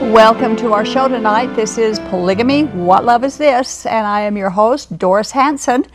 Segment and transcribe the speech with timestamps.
[0.00, 1.54] Welcome to our show tonight.
[1.54, 3.86] This is Polygamy What Love Is This?
[3.86, 5.86] And I am your host, Doris Hanson.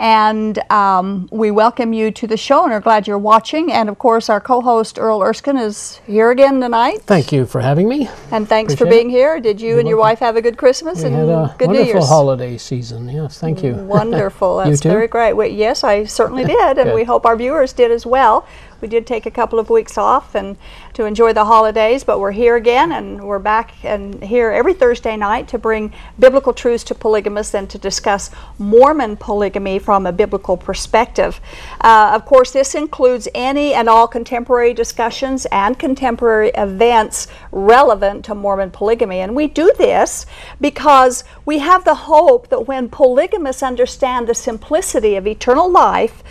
[0.00, 3.72] And um, we welcome you to the show and are glad you're watching.
[3.72, 7.02] And of course, our co host, Earl Erskine, is here again tonight.
[7.02, 8.08] Thank you for having me.
[8.30, 9.14] And thanks Appreciate for being it.
[9.14, 9.40] here.
[9.40, 10.10] Did you You're and your welcome.
[10.10, 12.08] wife have a good Christmas we and had a good wonderful New Year's?
[12.08, 13.08] holiday season.
[13.08, 13.74] Yes, thank you.
[13.74, 14.58] Wonderful.
[14.58, 15.32] That's very great.
[15.32, 16.78] Well, yes, I certainly did.
[16.78, 18.46] And we hope our viewers did as well.
[18.80, 20.56] We did take a couple of weeks off and
[20.94, 25.16] to enjoy the holidays, but we're here again and we're back and here every Thursday
[25.16, 30.56] night to bring biblical truths to polygamists and to discuss Mormon polygamy from a biblical
[30.56, 31.40] perspective.
[31.80, 38.34] Uh, of course, this includes any and all contemporary discussions and contemporary events relevant to
[38.34, 39.18] Mormon polygamy.
[39.18, 40.24] And we do this
[40.60, 46.22] because we have the hope that when polygamists understand the simplicity of eternal life,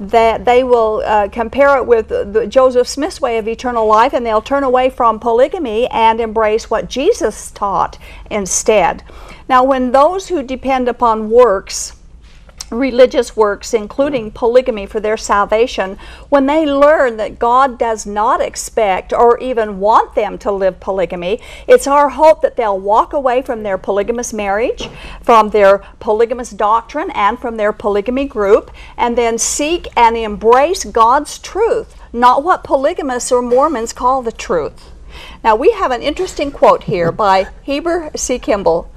[0.00, 4.24] that they will uh, compare it with the, Joseph Smith's way of eternal life and
[4.24, 7.98] they'll turn away from polygamy and embrace what Jesus taught
[8.30, 9.04] instead.
[9.46, 11.99] Now, when those who depend upon works
[12.70, 19.12] religious works, including polygamy, for their salvation, when they learn that God does not expect
[19.12, 23.62] or even want them to live polygamy, it's our hope that they'll walk away from
[23.62, 24.88] their polygamous marriage,
[25.22, 31.38] from their polygamous doctrine, and from their polygamy group, and then seek and embrace God's
[31.38, 34.90] truth, not what polygamists or Mormons call the truth.
[35.42, 38.38] Now, we have an interesting quote here by Heber C.
[38.38, 38.90] Kimball.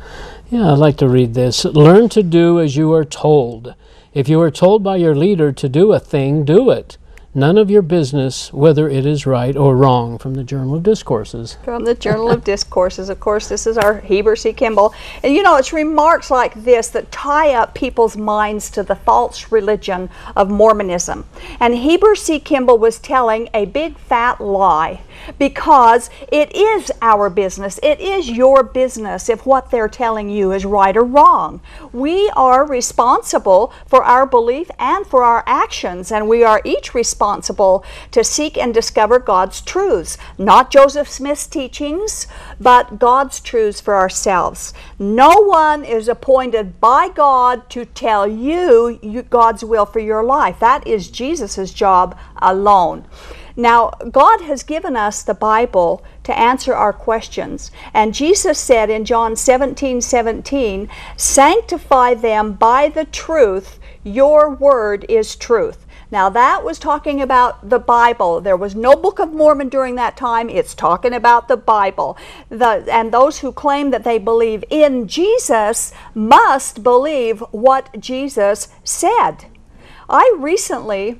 [0.49, 1.65] Yeah, I'd like to read this.
[1.65, 3.75] Learn to do as you are told.
[4.13, 6.97] If you are told by your leader to do a thing, do it.
[7.35, 10.19] None of your business whether it is right or wrong.
[10.19, 11.57] From the Journal of Discourses.
[11.63, 13.09] From the Journal of Discourses.
[13.09, 14.53] Of course, this is our Heber C.
[14.53, 14.93] Kimball.
[15.23, 19.51] And you know, it's remarks like this that tie up people's minds to the false
[19.51, 21.25] religion of Mormonism.
[21.59, 22.39] And Heber C.
[22.39, 25.01] Kimball was telling a big fat lie
[25.39, 27.79] because it is our business.
[27.81, 31.61] It is your business if what they're telling you is right or wrong.
[31.91, 37.22] We are responsible for our belief and for our actions, and we are each responsible
[38.11, 42.27] to seek and discover God's truths, not Joseph Smith's teachings,
[42.59, 44.73] but God's truths for ourselves.
[44.99, 50.59] No one is appointed by God to tell you God's will for your life.
[50.59, 53.05] That is Jesus' job alone.
[53.55, 57.71] Now, God has given us the Bible to answer our questions.
[57.93, 65.35] And Jesus said in John 17 17, Sanctify them by the truth, your word is
[65.35, 65.85] truth.
[66.13, 68.39] Now, that was talking about the Bible.
[68.39, 70.47] There was no Book of Mormon during that time.
[70.47, 72.19] It's talking about the Bible.
[72.49, 79.45] The, and those who claim that they believe in Jesus must believe what Jesus said.
[80.07, 81.19] I recently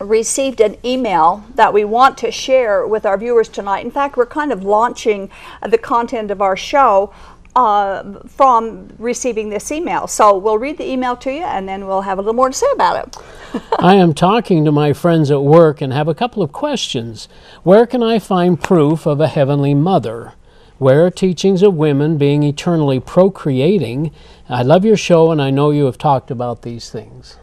[0.00, 3.86] received an email that we want to share with our viewers tonight.
[3.86, 5.30] In fact, we're kind of launching
[5.66, 7.12] the content of our show
[7.56, 10.06] uh, from receiving this email.
[10.06, 12.56] So we'll read the email to you and then we'll have a little more to
[12.56, 13.62] say about it.
[13.78, 17.28] I am talking to my friends at work and have a couple of questions.
[17.62, 20.34] Where can I find proof of a heavenly mother?
[20.78, 24.12] Where are teachings of women being eternally procreating?
[24.48, 27.36] I love your show and I know you have talked about these things.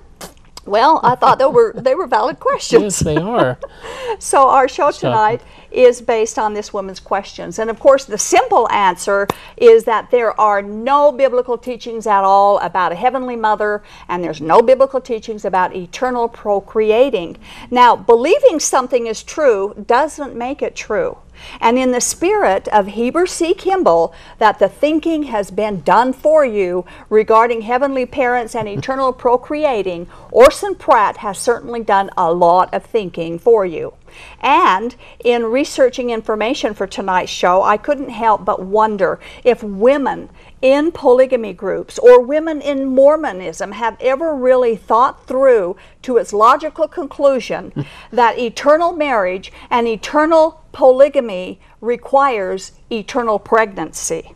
[0.68, 2.84] Well, I thought they were they were valid questions.
[2.84, 3.58] yes, they are.
[4.20, 5.42] so our show tonight
[5.72, 10.40] is based on this woman's questions, and of course, the simple answer is that there
[10.40, 15.46] are no biblical teachings at all about a heavenly mother, and there's no biblical teachings
[15.46, 17.38] about eternal procreating.
[17.72, 21.18] Now, believing something is true doesn't make it true.
[21.60, 23.54] And in the spirit of Heber C.
[23.54, 30.08] Kimball, that the thinking has been done for you regarding heavenly parents and eternal procreating,
[30.32, 33.94] Orson Pratt has certainly done a lot of thinking for you.
[34.40, 40.30] And in researching information for tonight's show, I couldn't help but wonder if women
[40.62, 46.88] in polygamy groups or women in Mormonism have ever really thought through to its logical
[46.88, 54.36] conclusion that eternal marriage and eternal polygamy requires eternal pregnancy.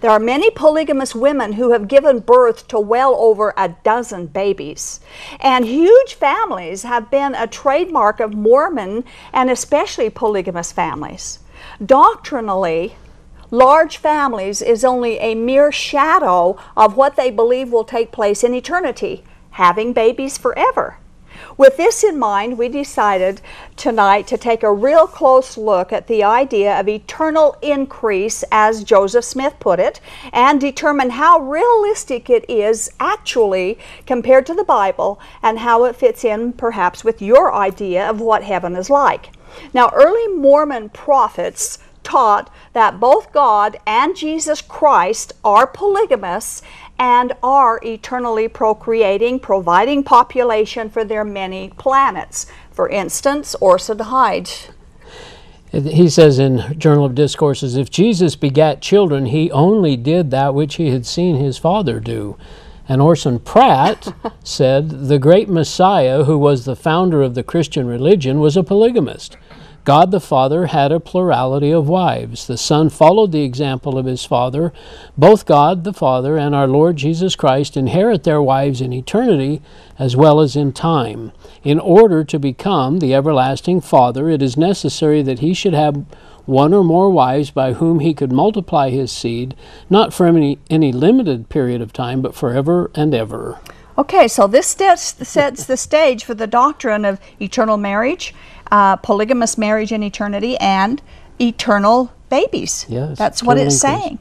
[0.00, 5.00] There are many polygamous women who have given birth to well over a dozen babies.
[5.38, 9.04] And huge families have been a trademark of Mormon
[9.34, 11.40] and especially polygamous families.
[11.84, 12.96] Doctrinally,
[13.50, 18.54] large families is only a mere shadow of what they believe will take place in
[18.54, 20.96] eternity, having babies forever.
[21.62, 23.40] With this in mind, we decided
[23.76, 29.24] tonight to take a real close look at the idea of eternal increase, as Joseph
[29.24, 30.00] Smith put it,
[30.32, 36.24] and determine how realistic it is actually compared to the Bible and how it fits
[36.24, 39.30] in perhaps with your idea of what heaven is like.
[39.72, 46.62] Now, early Mormon prophets taught that both God and Jesus Christ are polygamous
[46.98, 52.46] and are eternally procreating, providing population for their many planets.
[52.70, 54.50] For instance, Orson Hyde.
[55.72, 60.74] He says in Journal of Discourses if Jesus begat children, he only did that which
[60.74, 62.36] he had seen his father do.
[62.88, 64.14] And Orson Pratt
[64.44, 69.38] said the great Messiah, who was the founder of the Christian religion, was a polygamist.
[69.84, 72.46] God the Father had a plurality of wives.
[72.46, 74.72] The Son followed the example of his Father.
[75.18, 79.60] Both God the Father and our Lord Jesus Christ inherit their wives in eternity
[79.98, 81.32] as well as in time.
[81.64, 86.04] In order to become the everlasting Father, it is necessary that he should have
[86.46, 89.56] one or more wives by whom he could multiply his seed,
[89.90, 93.58] not for any, any limited period of time, but forever and ever.
[93.98, 98.34] Okay, so this sets sets the stage for the doctrine of eternal marriage
[98.72, 101.02] uh, polygamous marriage in eternity and
[101.38, 102.86] eternal babies.
[102.88, 104.18] Yes, That's what it's saying.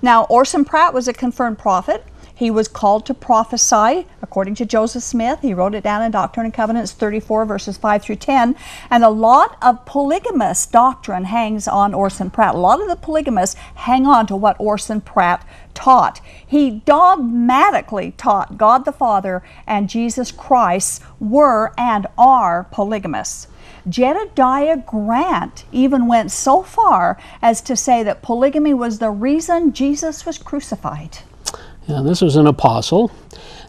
[0.00, 2.04] Now, Orson Pratt was a confirmed prophet.
[2.34, 5.40] He was called to prophesy, according to Joseph Smith.
[5.42, 8.56] He wrote it down in Doctrine and Covenants 34, verses 5 through 10.
[8.88, 12.54] And a lot of polygamous doctrine hangs on Orson Pratt.
[12.54, 16.22] A lot of the polygamists hang on to what Orson Pratt taught.
[16.46, 23.48] He dogmatically taught God the Father and Jesus Christ were and are polygamous.
[23.88, 30.26] Jedediah Grant even went so far as to say that polygamy was the reason Jesus
[30.26, 31.18] was crucified.
[31.86, 33.10] Yeah, this was an apostle.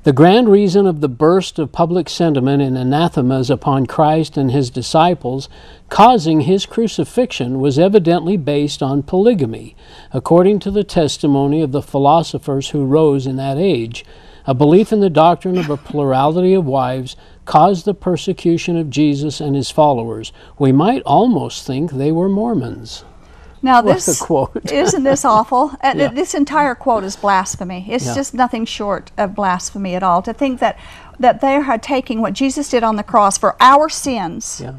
[0.04, 4.70] The grand reason of the burst of public sentiment and anathemas upon Christ and his
[4.70, 5.48] disciples
[5.90, 9.76] causing his crucifixion was evidently based on polygamy,
[10.12, 14.04] according to the testimony of the philosophers who rose in that age.
[14.46, 17.16] A belief in the doctrine of a plurality of wives
[17.46, 20.32] caused the persecution of Jesus and his followers.
[20.58, 23.04] We might almost think they were Mormons.
[23.62, 24.52] Now this quote.
[24.72, 25.72] isn't this awful?
[25.84, 26.08] Uh, yeah.
[26.08, 27.86] This entire quote is blasphemy.
[27.90, 28.16] It's yeah.
[28.16, 30.22] just nothing short of blasphemy at all.
[30.24, 30.80] To think that
[31.20, 34.76] that they are taking what Jesus did on the cross for our sins yeah.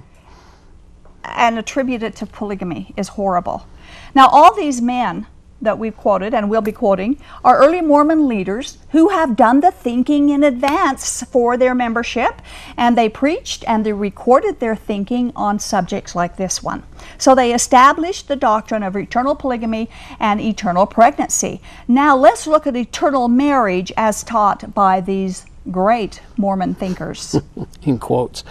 [1.25, 3.67] and attribute it to polygamy is horrible.
[4.15, 5.26] Now all these men
[5.62, 9.70] that we've quoted and will be quoting are early Mormon leaders who have done the
[9.70, 12.43] thinking in advance for their membership,
[12.76, 16.82] and they preached and they recorded their thinking on subjects like this one.
[17.17, 19.88] So they established the doctrine of eternal polygamy
[20.19, 21.61] and eternal pregnancy.
[21.88, 27.37] Now let's look at eternal marriage as taught by these great Mormon thinkers.
[27.82, 28.44] in quotes.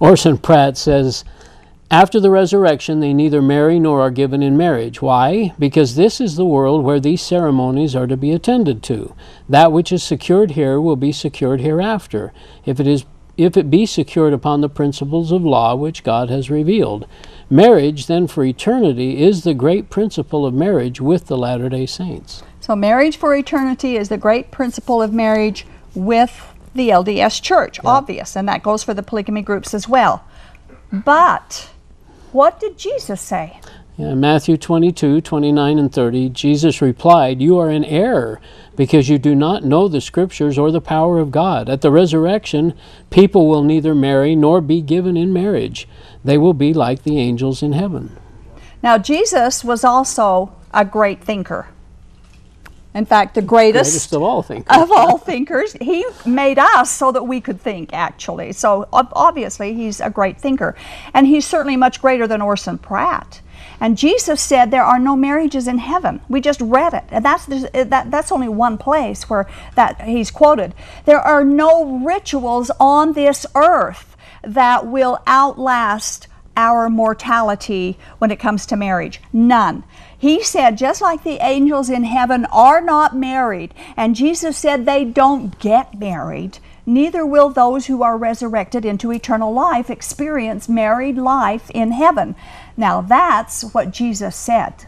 [0.00, 1.24] Orson Pratt says,
[1.90, 5.02] after the resurrection, they neither marry nor are given in marriage.
[5.02, 5.52] Why?
[5.58, 9.14] Because this is the world where these ceremonies are to be attended to.
[9.48, 12.32] That which is secured here will be secured hereafter,
[12.64, 13.04] if it is
[13.36, 17.08] if it be secured upon the principles of law which God has revealed.
[17.48, 22.42] Marriage, then, for eternity, is the great principle of marriage with the Latter day Saints.
[22.60, 27.90] So, marriage for eternity is the great principle of marriage with the LDS Church, yeah.
[27.90, 30.22] obvious, and that goes for the polygamy groups as well.
[30.92, 31.70] But
[32.32, 33.60] what did Jesus say?
[33.96, 38.40] Yeah, Matthew 22, 29, and 30, Jesus replied, You are in error
[38.74, 41.68] because you do not know the Scriptures or the power of God.
[41.68, 42.72] At the resurrection,
[43.10, 45.86] people will neither marry nor be given in marriage.
[46.24, 48.16] They will be like the angels in heaven.
[48.82, 51.66] Now, Jesus was also a great thinker.
[52.92, 54.76] In fact, the greatest, greatest of all thinkers.
[54.76, 55.74] of all thinkers.
[55.80, 58.52] He made us so that we could think, actually.
[58.52, 60.74] So obviously, he's a great thinker.
[61.14, 63.42] And he's certainly much greater than Orson Pratt.
[63.78, 66.20] And Jesus said there are no marriages in heaven.
[66.28, 67.04] We just read it.
[67.10, 70.74] And that's, eh, that, that's only one place where that he's quoted.
[71.04, 78.66] There are no rituals on this earth that will outlast our mortality when it comes
[78.66, 79.20] to marriage.
[79.32, 79.84] None.
[80.20, 85.02] He said, just like the angels in heaven are not married, and Jesus said they
[85.02, 91.70] don't get married, neither will those who are resurrected into eternal life experience married life
[91.70, 92.36] in heaven.
[92.76, 94.86] Now that's what Jesus said.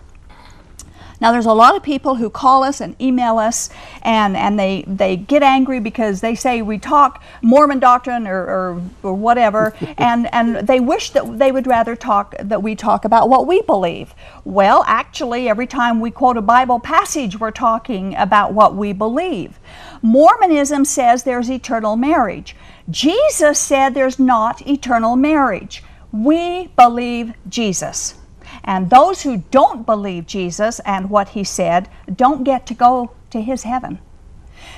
[1.23, 3.71] Now, there's a lot of people who call us and email us,
[4.03, 8.83] and, and they, they get angry because they say we talk Mormon doctrine or, or,
[9.05, 13.29] or whatever, and, and they wish that they would rather talk that we talk about
[13.29, 14.17] what we believe.
[14.45, 19.61] Well, actually, every time we quote a Bible passage, we're talking about what we believe.
[20.03, 22.57] Mormonism says there's eternal marriage.
[22.91, 25.85] Jesus said there's not eternal marriage.
[26.11, 28.17] We believe Jesus.
[28.65, 33.41] And those who don't believe Jesus and what he said don't get to go to
[33.41, 33.99] his heaven.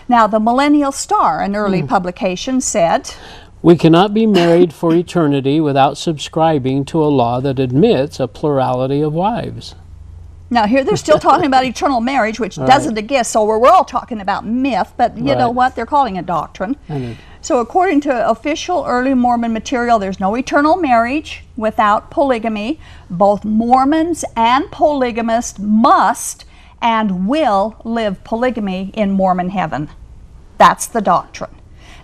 [0.09, 1.89] Now, the Millennial Star, an early mm.
[1.89, 3.15] publication, said
[3.63, 9.01] We cannot be married for eternity without subscribing to a law that admits a plurality
[9.01, 9.75] of wives.
[10.51, 13.85] Now, here they're still talking about eternal marriage, which doesn't exist, so we're, we're all
[13.85, 15.39] talking about myth, but you right.
[15.39, 15.75] know what?
[15.75, 16.77] They're calling it doctrine.
[17.45, 22.81] So, according to official early Mormon material, there's no eternal marriage without polygamy.
[23.11, 26.47] Both Mormons and polygamists must
[26.81, 29.91] and will live polygamy in Mormon heaven.
[30.57, 31.55] That's the doctrine.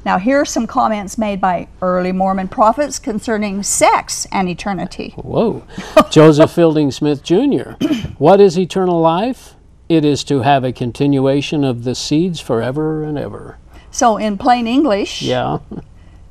[0.05, 5.15] Now, here are some comments made by early Mormon prophets concerning sex and eternity.
[5.17, 5.63] Whoa.
[6.11, 7.77] Joseph Fielding Smith Jr.
[8.19, 9.55] What is eternal life?
[9.89, 13.57] It is to have a continuation of the seeds forever and ever.
[13.91, 15.59] So, in plain English, yeah.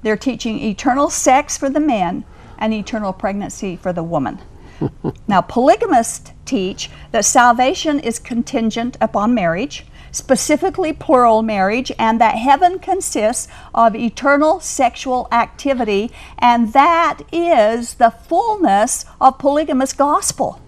[0.02, 2.24] they're teaching eternal sex for the men
[2.58, 4.40] and eternal pregnancy for the woman.
[5.28, 12.80] now, polygamists teach that salvation is contingent upon marriage, specifically plural marriage, and that heaven
[12.80, 20.62] consists of eternal sexual activity, and that is the fullness of polygamous gospel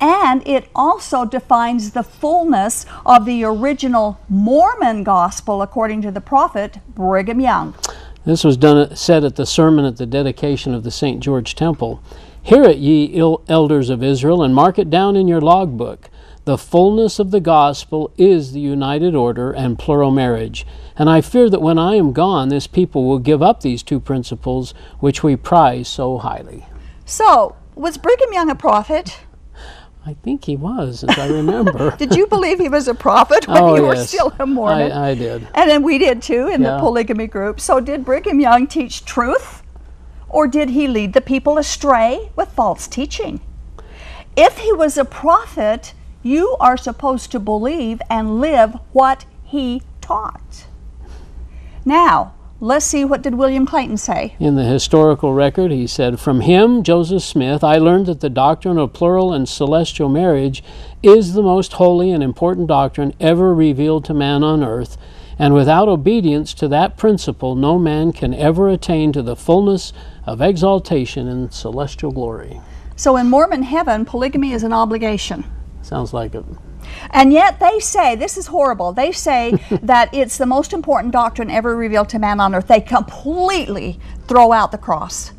[0.00, 6.78] and it also defines the fullness of the original Mormon gospel according to the prophet
[6.88, 7.74] Brigham Young.
[8.24, 11.20] This was done said at the sermon at the dedication of the St.
[11.20, 12.02] George Temple.
[12.42, 16.10] Hear it, ye elders of Israel, and mark it down in your logbook.
[16.44, 20.66] The fullness of the gospel is the united order and plural marriage.
[20.94, 23.98] And I fear that when I am gone, this people will give up these two
[23.98, 26.66] principles which we prize so highly.
[27.06, 29.20] So, was Brigham Young a prophet?
[30.06, 31.96] I think he was, as I remember.
[31.98, 33.96] did you believe he was a prophet when oh, you yes.
[33.96, 34.92] were still a Mormon?
[34.92, 35.48] I, I did.
[35.54, 36.72] And then we did too in yeah.
[36.72, 37.58] the polygamy group.
[37.58, 39.62] So did Brigham Young teach truth?
[40.28, 43.40] Or did he lead the people astray with false teaching?
[44.36, 50.66] If he was a prophet, you are supposed to believe and live what he taught.
[51.84, 54.36] Now, Let's see what did William Clayton say.
[54.40, 58.78] In the historical record, he said, From him, Joseph Smith, I learned that the doctrine
[58.78, 60.64] of plural and celestial marriage
[61.02, 64.96] is the most holy and important doctrine ever revealed to man on earth,
[65.38, 69.92] and without obedience to that principle, no man can ever attain to the fullness
[70.24, 72.62] of exaltation in celestial glory.
[72.96, 75.44] So in Mormon heaven, polygamy is an obligation.
[75.82, 76.46] Sounds like it.
[77.10, 81.50] And yet they say, this is horrible, they say that it's the most important doctrine
[81.50, 82.68] ever revealed to man on earth.
[82.68, 85.32] They completely throw out the cross.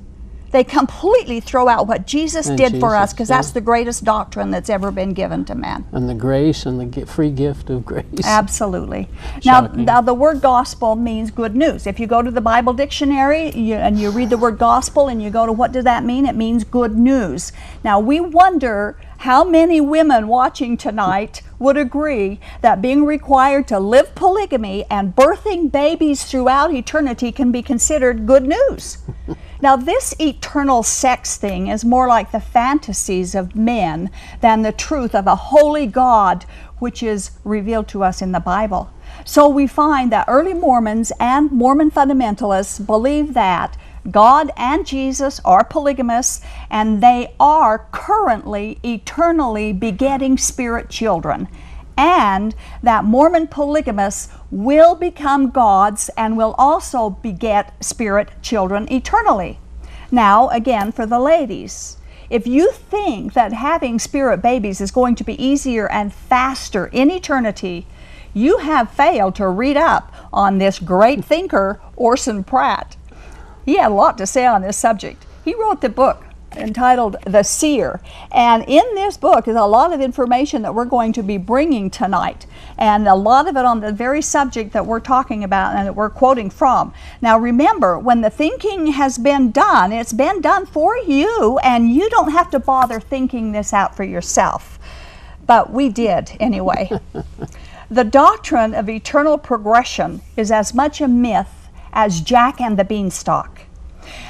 [0.55, 3.35] They completely throw out what Jesus and did Jesus, for us because yeah.
[3.35, 5.85] that's the greatest doctrine that's ever been given to man.
[5.91, 8.05] And the grace and the free gift of grace.
[8.23, 9.09] Absolutely.
[9.43, 11.85] Now, now, the word gospel means good news.
[11.85, 15.21] If you go to the Bible dictionary you, and you read the word gospel and
[15.21, 16.25] you go to what does that mean?
[16.25, 17.51] It means good news.
[17.83, 24.15] Now, we wonder how many women watching tonight would agree that being required to live
[24.15, 28.99] polygamy and birthing babies throughout eternity can be considered good news?
[29.65, 35.15] now, this eternal sex thing is more like the fantasies of men than the truth
[35.15, 36.45] of a holy God
[36.77, 38.91] which is revealed to us in the Bible.
[39.25, 43.75] So we find that early Mormons and Mormon fundamentalists believe that
[44.11, 51.47] God and Jesus are polygamous, and they are currently eternally begetting spirit children.
[51.97, 59.59] And that Mormon polygamists will become gods and will also beget spirit children eternally.
[60.11, 61.97] Now, again, for the ladies,
[62.29, 67.11] if you think that having spirit babies is going to be easier and faster in
[67.11, 67.87] eternity,
[68.33, 72.97] you have failed to read up on this great thinker, Orson Pratt.
[73.63, 75.25] He had a lot to say on this subject.
[75.43, 76.24] He wrote the book
[76.57, 78.01] entitled The Seer.
[78.31, 81.89] And in this book is a lot of information that we're going to be bringing
[81.89, 82.45] tonight.
[82.77, 85.95] And a lot of it on the very subject that we're talking about and that
[85.95, 86.93] we're quoting from.
[87.21, 92.09] Now remember, when the thinking has been done, it's been done for you, and you
[92.09, 94.79] don't have to bother thinking this out for yourself.
[95.45, 96.91] But we did anyway.
[97.89, 103.61] the doctrine of eternal progression is as much a myth as Jack and the Beanstalk.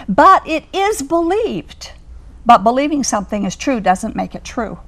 [0.08, 1.91] But it is believed.
[2.45, 4.79] But believing something is true doesn't make it true.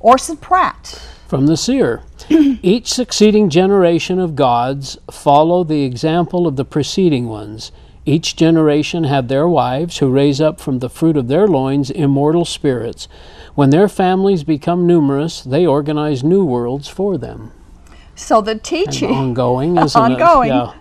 [0.00, 2.02] Orson Pratt From the seer.
[2.28, 7.72] Each succeeding generation of gods follow the example of the preceding ones.
[8.04, 12.44] Each generation have their wives who raise up from the fruit of their loins immortal
[12.44, 13.06] spirits.
[13.54, 17.52] When their families become numerous, they organize new worlds for them.
[18.14, 20.50] So the teaching ongoing, isn't ongoing.
[20.50, 20.54] it?
[20.54, 20.72] Yeah.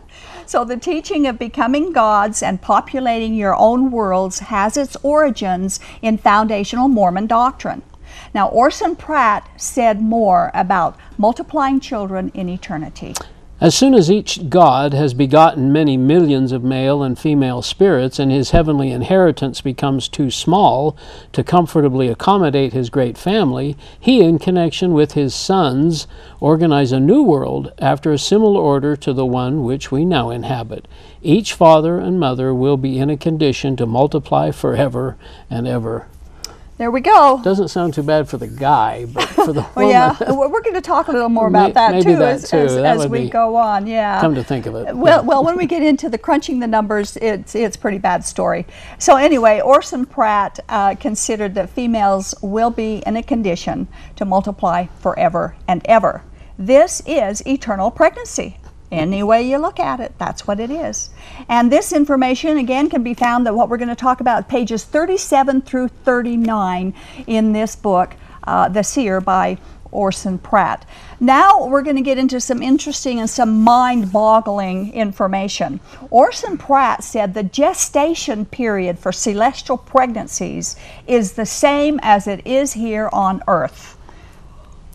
[0.47, 6.17] So the teaching of becoming gods and populating your own worlds has its origins in
[6.17, 7.81] foundational Mormon doctrine.
[8.33, 13.13] Now, Orson Pratt said more about multiplying children in eternity.
[13.59, 18.31] As soon as each God has begotten many millions of male and female spirits, and
[18.31, 20.95] his heavenly inheritance becomes too small
[21.33, 26.05] to comfortably accommodate his great family, he, in connection with his sons,
[26.39, 30.87] organize a new world after a similar order to the one which we now inhabit.
[31.23, 35.17] Each father and mother will be in a condition to multiply forever
[35.49, 36.05] and ever.
[36.77, 37.41] There we go.
[37.43, 39.71] Doesn't sound too bad for the guy, but for the woman.
[39.75, 40.27] well, woman.
[40.27, 42.57] yeah, we're going to talk a little more about that too that as, too.
[42.57, 43.87] as, That as we go on.
[43.87, 44.21] Yeah.
[44.21, 44.95] Come to think of it.
[44.95, 48.23] Well, well, when we get into the crunching the numbers, it's it's a pretty bad
[48.23, 48.67] story.
[48.99, 54.85] So anyway, Orson Pratt uh, considered that females will be in a condition to multiply
[54.99, 56.21] forever and ever.
[56.59, 58.57] This is eternal pregnancy.
[58.91, 61.09] Any way you look at it, that's what it is.
[61.49, 64.85] And this information again can be found that what we're going to talk about pages
[64.85, 66.93] 37 through 39
[67.27, 68.15] in this book,
[68.45, 69.57] uh, The Seer by
[69.91, 70.85] Orson Pratt.
[71.19, 75.81] Now we're going to get into some interesting and some mind boggling information.
[76.09, 80.77] Orson Pratt said the gestation period for celestial pregnancies
[81.07, 83.97] is the same as it is here on earth.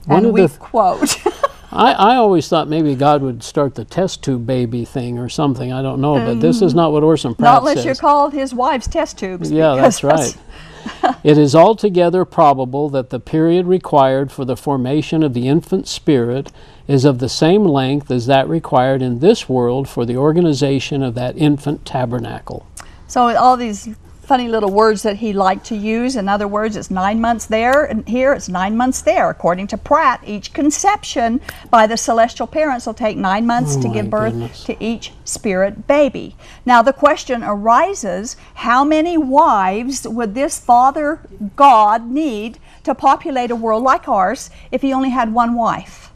[0.07, 1.17] One and we the- quote.
[1.73, 5.73] I, I always thought maybe God would start the test tube baby thing or something.
[5.73, 6.77] I don't know, but this is mm.
[6.77, 7.85] not what Orson Pratt Not unless says.
[7.87, 9.51] you call his wife's test tubes.
[9.51, 10.37] Yeah, that's right.
[11.25, 16.53] it is altogether probable that the period required for the formation of the infant spirit
[16.87, 21.15] is of the same length as that required in this world for the organization of
[21.15, 22.67] that infant tabernacle.
[23.07, 23.89] So all these
[24.23, 26.15] funny little words that he liked to use.
[26.17, 29.29] In other words, it's nine months there, and here it's nine months there.
[29.29, 33.89] According to Pratt, each conception by the celestial parents will take nine months Oh to
[33.89, 34.65] give birth goodness.
[34.65, 36.37] to each spirit baby.
[36.65, 41.21] Now the question arises: How many wives would this Father
[41.57, 46.12] God need to populate a world like ours if he only had one wife?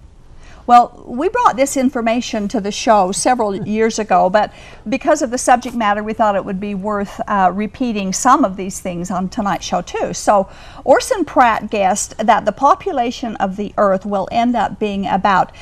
[0.67, 4.53] Well, we brought this information to the show several years ago, but
[4.89, 8.57] because of the subject matter, we thought it would be worth uh, repeating some of
[8.57, 10.13] these things on tonight's show, too.
[10.13, 10.49] So,
[10.85, 15.53] Orson Pratt guessed that the population of the Earth will end up being about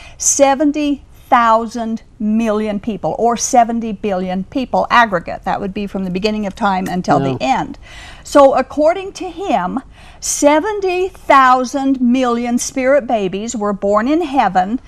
[1.34, 5.42] 70,000 million people, or 70 billion people aggregate.
[5.42, 7.76] That would be from the beginning of time until the end.
[8.22, 9.80] So, according to him,
[10.20, 14.78] 70,000 million spirit babies were born in heaven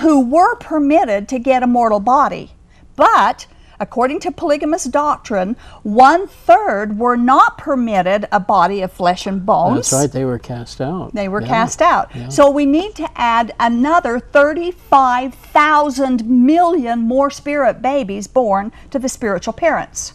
[0.00, 2.50] who were permitted to get a mortal body.
[2.94, 3.46] But,
[3.80, 9.76] according to polygamous doctrine, one third were not permitted a body of flesh and bones.
[9.76, 11.12] That's right, they were cast out.
[11.14, 11.48] They were Yeah.
[11.48, 12.10] cast out.
[12.28, 19.54] So we need to add another 35,000 million more spirit babies born to the spiritual
[19.54, 20.12] parents.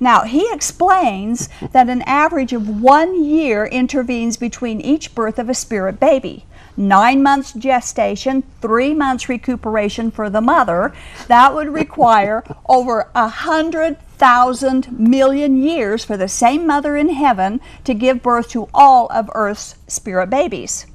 [0.00, 5.54] Now, he explains that an average of one year intervenes between each birth of a
[5.54, 6.44] spirit baby.
[6.78, 10.92] Nine months gestation, three months recuperation for the mother.
[11.26, 17.60] That would require over a hundred thousand million years for the same mother in heaven
[17.82, 20.86] to give birth to all of Earth's spirit babies.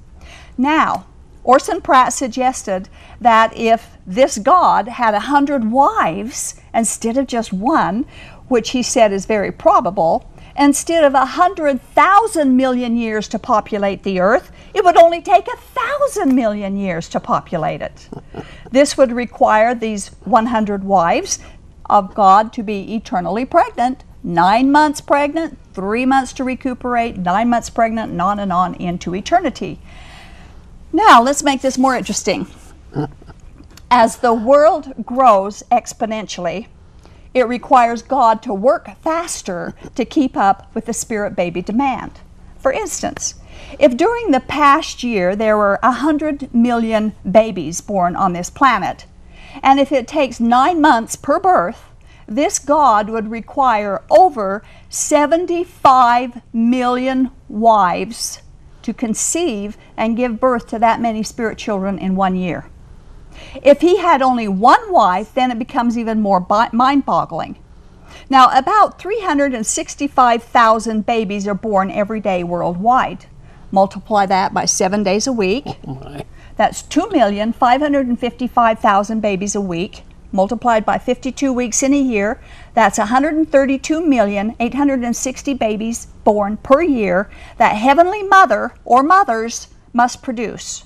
[0.57, 1.05] Now,
[1.43, 2.87] Orson Pratt suggested
[3.19, 8.05] that if this God had a hundred wives instead of just one,
[8.47, 14.03] which he said is very probable, instead of a hundred thousand million years to populate
[14.03, 18.09] the earth, it would only take a thousand million years to populate it.
[18.71, 21.39] this would require these 100 wives
[21.89, 27.69] of God to be eternally pregnant, nine months pregnant, three months to recuperate, nine months
[27.69, 29.79] pregnant, and on and on into eternity.
[30.91, 32.47] Now, let's make this more interesting.
[33.91, 36.67] As the world grows exponentially,
[37.33, 42.19] it requires God to work faster to keep up with the spirit baby demand.
[42.59, 43.35] For instance,
[43.79, 49.05] if during the past year there were 100 million babies born on this planet,
[49.61, 51.83] and if it takes nine months per birth,
[52.27, 58.41] this God would require over 75 million wives
[58.81, 62.65] to conceive and give birth to that many spirit children in one year.
[63.61, 67.57] If he had only one wife, then it becomes even more mind boggling.
[68.29, 73.27] Now, about 365,000 babies are born every day worldwide.
[73.71, 75.65] Multiply that by seven days a week.
[75.87, 76.21] Oh.
[76.55, 80.03] That's 2,555,000 babies a week.
[80.31, 82.41] Multiplied by 52 weeks in a year,
[82.73, 90.85] that's 132,860 babies born per year that Heavenly Mother or mothers must produce.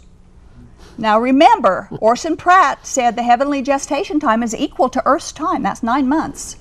[0.97, 5.61] Now remember, Orson Pratt said the heavenly gestation time is equal to Earth's time.
[5.63, 6.57] That's nine months.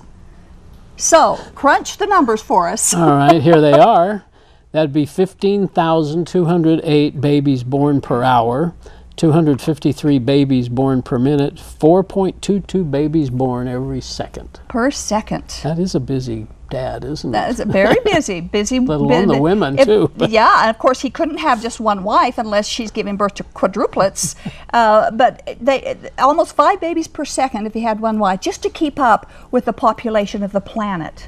[0.95, 2.93] So, crunch the numbers for us.
[2.93, 4.23] All right, here they are.
[4.71, 8.73] That'd be 15,208 babies born per hour,
[9.15, 14.59] 253 babies born per minute, 4.22 babies born every second.
[14.67, 15.61] Per second.
[15.63, 17.67] That is a busy dad, isn't That it?
[17.67, 18.79] very busy, busy.
[18.79, 21.79] Let alone the women, if- too, but- Yeah, and of course he couldn't have just
[21.79, 24.35] one wife unless she's giving birth to quadruplets.
[24.73, 28.69] uh, but they almost five babies per second if he had one wife, just to
[28.69, 31.27] keep up with the population of the planet.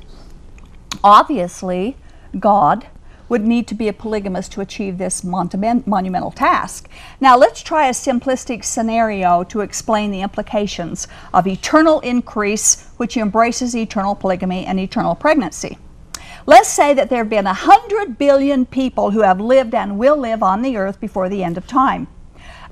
[1.03, 1.95] Obviously,
[2.39, 2.87] God
[3.29, 6.89] would need to be a polygamist to achieve this monumental task.
[7.21, 13.75] Now, let's try a simplistic scenario to explain the implications of eternal increase, which embraces
[13.75, 15.77] eternal polygamy and eternal pregnancy.
[16.45, 20.41] Let's say that there have been 100 billion people who have lived and will live
[20.41, 22.07] on the earth before the end of time.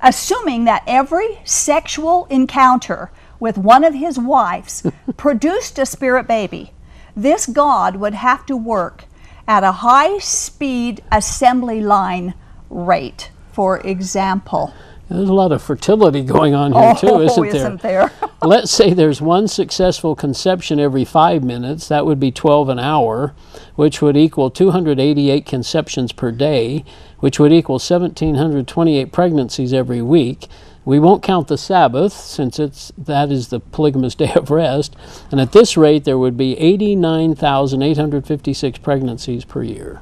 [0.00, 4.84] Assuming that every sexual encounter with one of his wives
[5.16, 6.72] produced a spirit baby,
[7.14, 9.04] this God would have to work
[9.48, 12.34] at a high speed assembly line
[12.70, 14.72] rate, for example.
[15.08, 17.56] There's a lot of fertility going on here, too, Oh, isn't there?
[17.56, 18.12] isn't there?
[18.42, 21.88] Let's say there's one successful conception every five minutes.
[21.88, 23.34] That would be 12 an hour,
[23.74, 26.84] which would equal 288 conceptions per day,
[27.20, 30.46] which would equal 1,728 pregnancies every week.
[30.88, 34.96] We won't count the Sabbath, since it's that is the polygamous day of rest.
[35.30, 40.00] And at this rate, there would be 89,856 pregnancies per year.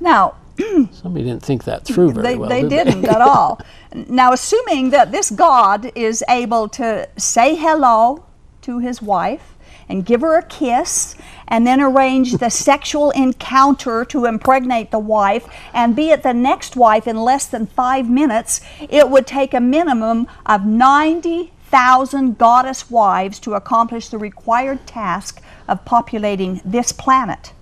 [0.00, 0.36] Now,
[0.92, 2.48] Somebody didn't think that through very they, well.
[2.48, 3.60] they did didn't at all.
[4.08, 8.24] Now, assuming that this God is able to say hello
[8.62, 9.53] to his wife
[9.88, 11.14] and give her a kiss
[11.48, 16.76] and then arrange the sexual encounter to impregnate the wife and be at the next
[16.76, 23.38] wife in less than five minutes, it would take a minimum of 90,000 goddess wives
[23.40, 27.52] to accomplish the required task of populating this planet.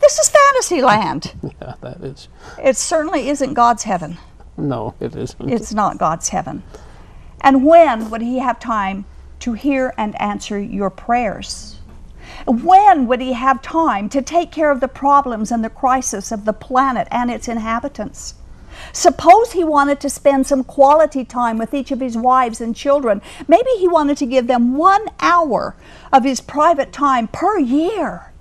[0.00, 1.34] This is fantasy land.
[1.60, 2.28] yeah, that is.
[2.56, 4.16] It certainly isn't God's heaven.
[4.58, 5.48] No, it isn't.
[5.48, 6.62] It's not God's heaven.
[7.40, 9.04] And when would He have time
[9.40, 11.78] to hear and answer your prayers?
[12.46, 16.44] When would He have time to take care of the problems and the crisis of
[16.44, 18.34] the planet and its inhabitants?
[18.92, 23.20] Suppose he wanted to spend some quality time with each of his wives and children.
[23.46, 25.74] Maybe he wanted to give them one hour
[26.12, 28.32] of his private time per year.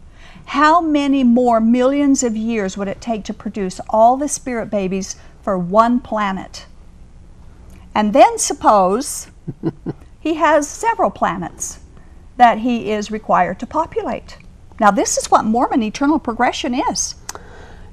[0.45, 5.15] How many more millions of years would it take to produce all the spirit babies
[5.47, 6.65] for one planet?
[7.95, 9.27] And then suppose
[10.19, 11.79] he has several planets
[12.36, 14.38] that he is required to populate.
[14.77, 17.15] Now, this is what Mormon eternal progression is.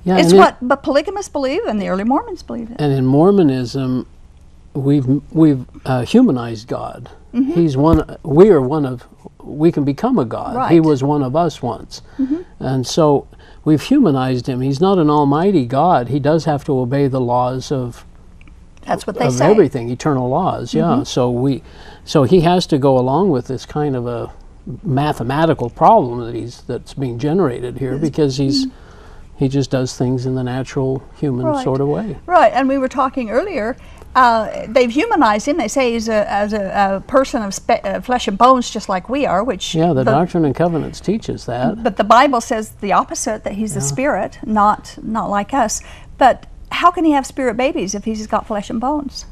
[0.03, 2.77] Yeah, It's it- what but polygamists believe and the early Mormons believe it.
[2.81, 4.05] And in Mormonism,
[4.75, 7.09] we've we've uh, humanized God.
[7.33, 7.53] Mm-hmm.
[7.53, 8.17] He's one.
[8.25, 9.07] We are one of.
[9.45, 10.51] We can become a God.
[10.51, 10.73] He Right.
[10.73, 10.89] Mm-hmm.
[10.89, 12.03] was one of us once,
[12.59, 13.29] and so
[13.65, 14.61] we've humanized him.
[14.61, 16.09] He's not an almighty God.
[16.09, 18.05] He does have to obey the laws of
[18.83, 19.45] That's what they of say.
[19.45, 19.51] Mm-hmm.
[19.53, 20.75] everything, eternal laws.
[20.75, 21.03] Yeah.
[21.05, 21.63] So we,
[22.05, 24.33] so he has to go along with this kind of a
[24.83, 28.67] mathematical problem that he's that's being generated here because he's
[29.37, 31.65] he just does things in the natural human Right.
[31.65, 32.17] sort of way.
[32.25, 33.77] Right, and we were talking earlier.
[34.15, 35.57] Uh, they've humanized him.
[35.57, 38.89] They say he's a, as a, a person of spe- uh, flesh and bones, just
[38.89, 39.43] like we are.
[39.43, 41.83] Which Yeah, the Doctrine and Covenants teaches that.
[41.83, 45.83] But the Bible says the opposite that he's a spirit, not not like us.
[46.17, 49.27] But how can he have spirit babies if he's got flesh and bones?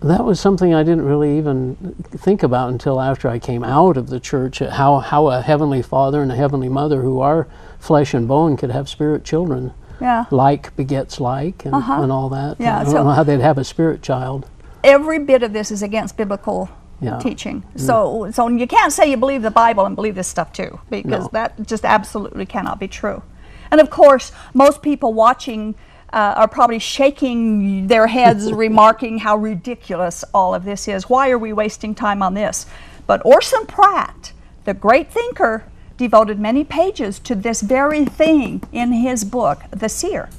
[0.00, 4.08] That was something I didn't really even think about until after I came out of
[4.08, 4.60] the church.
[4.60, 8.70] How how a heavenly Father and a heavenly Mother who are flesh and bone could
[8.70, 9.74] have spirit children.
[10.00, 10.24] Yeah.
[10.30, 12.52] Like begets like, and, and all that.
[12.52, 12.56] Uh-huh.
[12.58, 14.48] Yeah, I don't so- know how they'd have a spirit child.
[14.82, 17.18] Every bit of this is against biblical Yeah.
[17.18, 17.62] teaching.
[17.76, 21.24] So so you can't say you believe the Bible and believe this stuff too, because
[21.24, 21.30] No.
[21.32, 23.22] that just absolutely cannot be true.
[23.70, 25.74] And of course, most people watching
[26.12, 31.08] uh, are probably shaking their heads, remarking how ridiculous all of this is.
[31.08, 32.66] Why are we wasting time on this?
[33.06, 34.32] But Orson Pratt,
[34.64, 35.62] the great thinker,
[36.00, 40.30] devoted many pages to this very thing in his book, The Seer.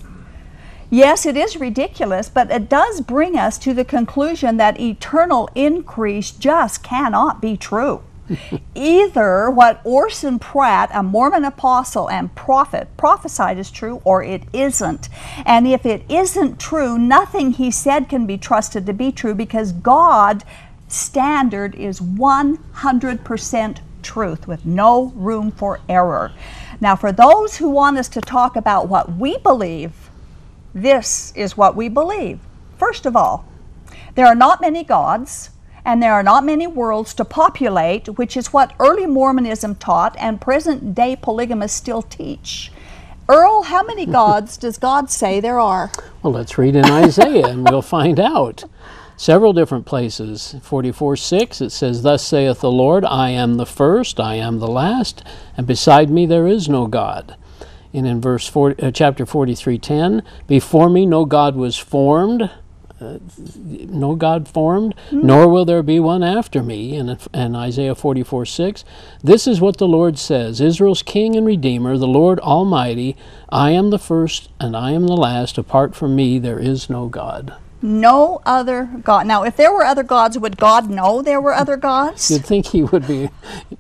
[0.90, 6.32] Yes, it is ridiculous, but it does bring us to the conclusion that eternal increase
[6.32, 8.02] just cannot be true.
[8.76, 15.10] Either what Orson Pratt, a Mormon apostle and prophet, prophesied is true or it isn't.
[15.46, 19.74] And if it isn't true, nothing he said can be trusted to be true because
[19.74, 20.44] God
[20.88, 26.32] standard is 100% truth with no room for error.
[26.80, 30.10] Now, for those who want us to talk about what we believe,
[30.74, 32.40] this is what we believe.
[32.78, 33.46] First of all,
[34.16, 35.52] there are not many gods
[35.84, 40.40] and there are not many worlds to populate, which is what early Mormonism taught and
[40.40, 42.72] present day polygamists still teach.
[43.28, 45.92] Earl, how many gods does God say there are?
[46.22, 48.64] Well, let's read in Isaiah and we'll find out.
[49.22, 50.56] Several different places.
[50.64, 54.68] 44 6, it says, Thus saith the Lord, I am the first, I am the
[54.68, 55.24] last,
[55.56, 57.36] and beside me there is no God.
[57.94, 62.50] And in verse 4, uh, chapter 43 10, Before me no God was formed,
[63.00, 63.20] uh,
[63.68, 65.28] no God formed, mm-hmm.
[65.28, 66.96] nor will there be one after me.
[66.96, 68.84] And, and Isaiah 44 6,
[69.24, 73.16] this is what the Lord says Israel's King and Redeemer, the Lord Almighty,
[73.50, 75.60] I am the first and I am the last.
[75.60, 77.56] Apart from me, there is no God.
[77.82, 79.26] No other God.
[79.26, 82.30] Now, if there were other gods, would God know there were other gods?
[82.30, 83.30] You'd think He would be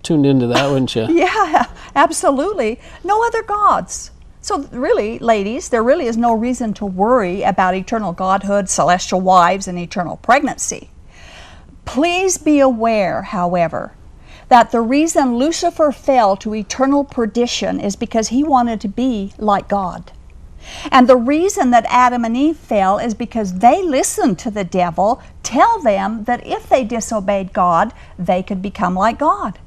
[0.01, 1.07] tuned into that, wouldn't you?
[1.09, 2.79] yeah, absolutely.
[3.03, 4.11] No other gods.
[4.43, 9.67] So, really, ladies, there really is no reason to worry about eternal godhood, celestial wives,
[9.67, 10.89] and eternal pregnancy.
[11.85, 13.93] Please be aware, however,
[14.49, 19.67] that the reason Lucifer fell to eternal perdition is because he wanted to be like
[19.67, 20.11] God.
[20.91, 25.21] And the reason that Adam and Eve fell is because they listened to the devil
[25.43, 29.60] tell them that if they disobeyed God, they could become like God.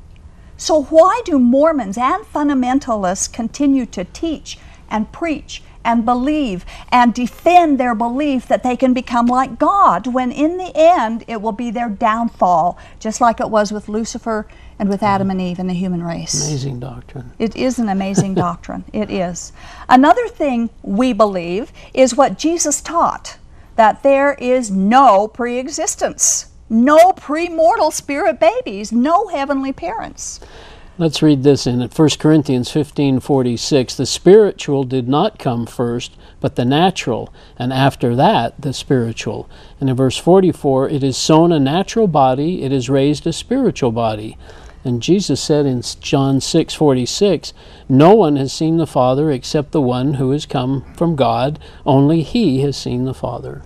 [0.57, 7.79] So, why do Mormons and fundamentalists continue to teach and preach and believe and defend
[7.79, 11.71] their belief that they can become like God when in the end it will be
[11.71, 14.47] their downfall, just like it was with Lucifer
[14.79, 16.47] and with Adam and Eve and the human race.
[16.49, 17.33] Amazing doctrine.
[17.39, 18.85] It is an amazing doctrine.
[18.93, 19.53] It is.
[19.89, 23.39] Another thing we believe is what Jesus taught
[23.77, 30.41] that there is no pre existence, no premortal spirit babies, no heavenly parents.
[30.97, 33.97] Let's read this in 1 Corinthians 15:46.
[33.97, 39.49] The spiritual did not come first, but the natural, and after that the spiritual.
[39.81, 43.91] And in verse 44, it is sown a natural body, it is raised a spiritual
[43.91, 44.39] body.
[44.85, 47.53] And Jesus said in John 6:46,
[47.88, 52.23] "No one has seen the Father except the one who has come from God; only
[52.23, 53.62] he has seen the Father."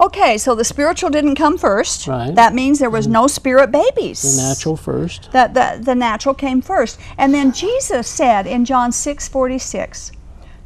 [0.00, 2.06] Okay, so the spiritual didn't come first.
[2.06, 2.34] Right.
[2.34, 3.12] That means there was mm-hmm.
[3.12, 4.22] no spirit babies.
[4.22, 5.30] The natural first.
[5.32, 6.98] That the, the natural came first.
[7.18, 10.12] And then Jesus said in John 6 46,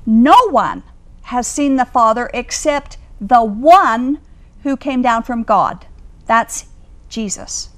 [0.07, 0.85] No one
[1.23, 4.21] has seen the Father except the one
[4.63, 5.87] who came down from God.
[6.27, 6.67] That's
[7.09, 7.71] Jesus.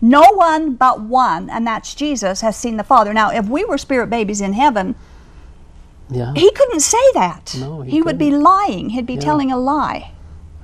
[0.00, 3.14] No one but one, and that's Jesus, has seen the Father.
[3.14, 4.94] Now, if we were spirit babies in heaven,
[6.10, 6.32] yeah.
[6.34, 7.56] he couldn't say that.
[7.58, 8.90] No, he, he would be lying.
[8.90, 9.20] He'd be yeah.
[9.20, 10.12] telling a lie.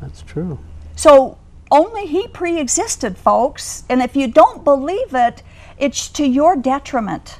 [0.00, 0.58] That's true.
[0.96, 1.38] So
[1.70, 3.84] only he pre existed, folks.
[3.88, 5.42] And if you don't believe it,
[5.78, 7.38] it's to your detriment.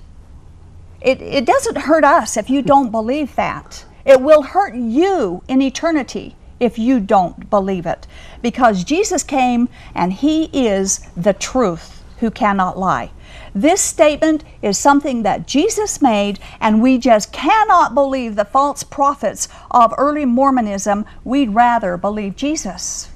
[1.00, 3.85] It, it doesn't hurt us if you don't believe that.
[4.05, 8.07] It will hurt you in eternity if you don't believe it.
[8.40, 13.11] Because Jesus came and he is the truth who cannot lie.
[13.53, 19.48] This statement is something that Jesus made, and we just cannot believe the false prophets
[19.72, 21.05] of early Mormonism.
[21.25, 23.11] We'd rather believe Jesus.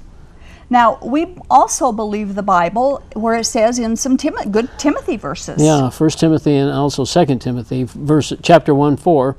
[0.69, 5.61] Now, we also believe the Bible where it says in some Tim- good Timothy verses.
[5.61, 9.37] Yeah, First Timothy and also Second Timothy, verse chapter 1 4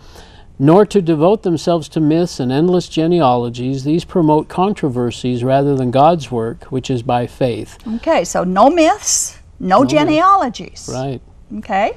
[0.59, 3.85] nor to devote themselves to myths and endless genealogies.
[3.85, 7.79] These promote controversies rather than God's work, which is by faith.
[7.97, 10.89] Okay, so no myths, no, no genealogies.
[10.93, 11.21] Right.
[11.59, 11.97] Okay.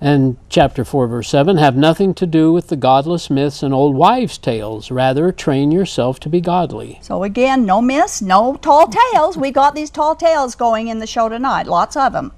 [0.00, 3.94] And chapter 4, verse 7 have nothing to do with the godless myths and old
[3.94, 4.90] wives' tales.
[4.90, 6.98] Rather, train yourself to be godly.
[7.02, 9.36] So, again, no myths, no tall tales.
[9.36, 12.32] We got these tall tales going in the show tonight, lots of them.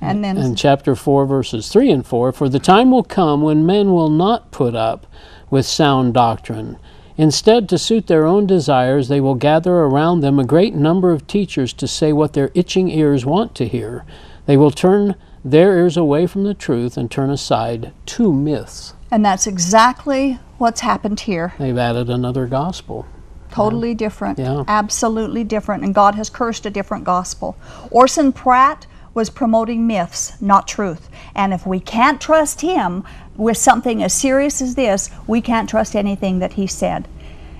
[0.00, 0.36] And then.
[0.36, 4.10] And chapter 4, verses 3 and 4 For the time will come when men will
[4.10, 5.06] not put up
[5.50, 6.78] with sound doctrine.
[7.16, 11.26] Instead, to suit their own desires, they will gather around them a great number of
[11.26, 14.04] teachers to say what their itching ears want to hear.
[14.46, 18.94] They will turn their ears away from the truth and turn aside to myths.
[19.10, 21.54] And that's exactly what's happened here.
[21.58, 23.06] They've added another gospel.
[23.50, 24.38] Totally different.
[24.38, 24.64] Yeah.
[24.68, 25.82] Absolutely different.
[25.82, 27.56] And God has cursed a different gospel.
[27.90, 31.08] Orson Pratt was promoting myths, not truth.
[31.34, 33.04] And if we can't trust him
[33.36, 37.08] with something as serious as this, we can't trust anything that he said.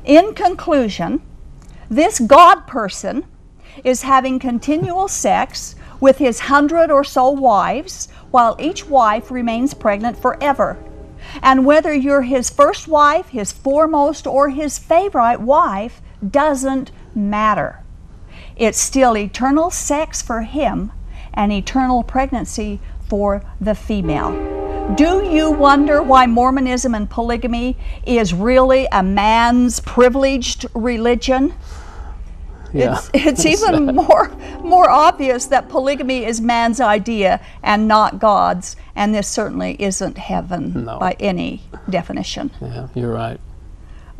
[0.04, 1.22] In conclusion,
[1.90, 3.24] this God person
[3.84, 10.16] is having continual sex with his hundred or so wives, while each wife remains pregnant
[10.20, 10.78] forever.
[11.42, 17.82] And whether you're his first wife, his foremost, or his favorite wife doesn't matter.
[18.56, 20.92] It's still eternal sex for him
[21.34, 24.32] and eternal pregnancy for the female.
[24.96, 31.54] Do you wonder why Mormonism and polygamy is really a man's privileged religion?
[32.72, 32.98] Yeah.
[33.14, 34.30] It's, it's even more
[34.62, 40.84] more obvious that polygamy is man's idea and not God's, and this certainly isn't heaven
[40.84, 40.98] No.
[40.98, 42.50] by any definition.
[42.60, 43.40] yeah, you're right.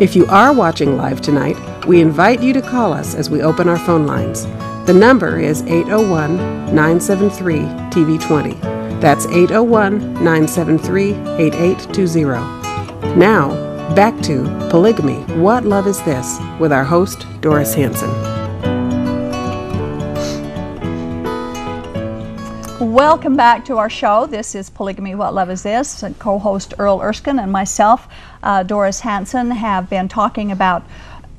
[0.00, 3.68] If you are watching live tonight, we invite you to call us as we open
[3.68, 4.46] our phone lines.
[4.86, 6.36] The number is 801
[6.74, 7.58] 973
[7.90, 9.00] TV20.
[9.00, 13.16] That's 801 973 8820.
[13.16, 16.38] Now, back to Polygamy What Love Is This?
[16.58, 18.29] with our host, Doris Hanson.
[22.80, 24.24] Welcome back to our show.
[24.24, 26.02] This is Polygamy What Love Is This?
[26.02, 28.08] And co host Earl Erskine and myself,
[28.42, 30.82] uh, Doris Hanson, have been talking about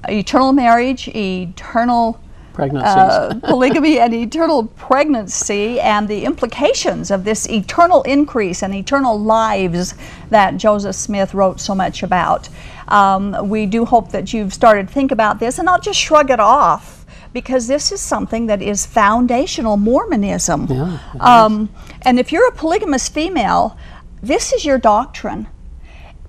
[0.07, 2.21] eternal marriage, eternal
[2.53, 2.85] Pregnancies.
[2.85, 9.95] uh, polygamy and eternal pregnancy and the implications of this eternal increase and eternal lives
[10.29, 12.49] that Joseph Smith wrote so much about.
[12.87, 16.29] Um, we do hope that you've started to think about this and not just shrug
[16.29, 17.00] it off
[17.33, 20.67] because this is something that is foundational Mormonism.
[20.69, 21.69] Yeah, um,
[22.03, 23.77] and if you're a polygamous female,
[24.21, 25.47] this is your doctrine.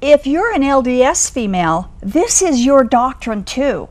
[0.00, 3.88] If you're an LDS female, this is your doctrine too.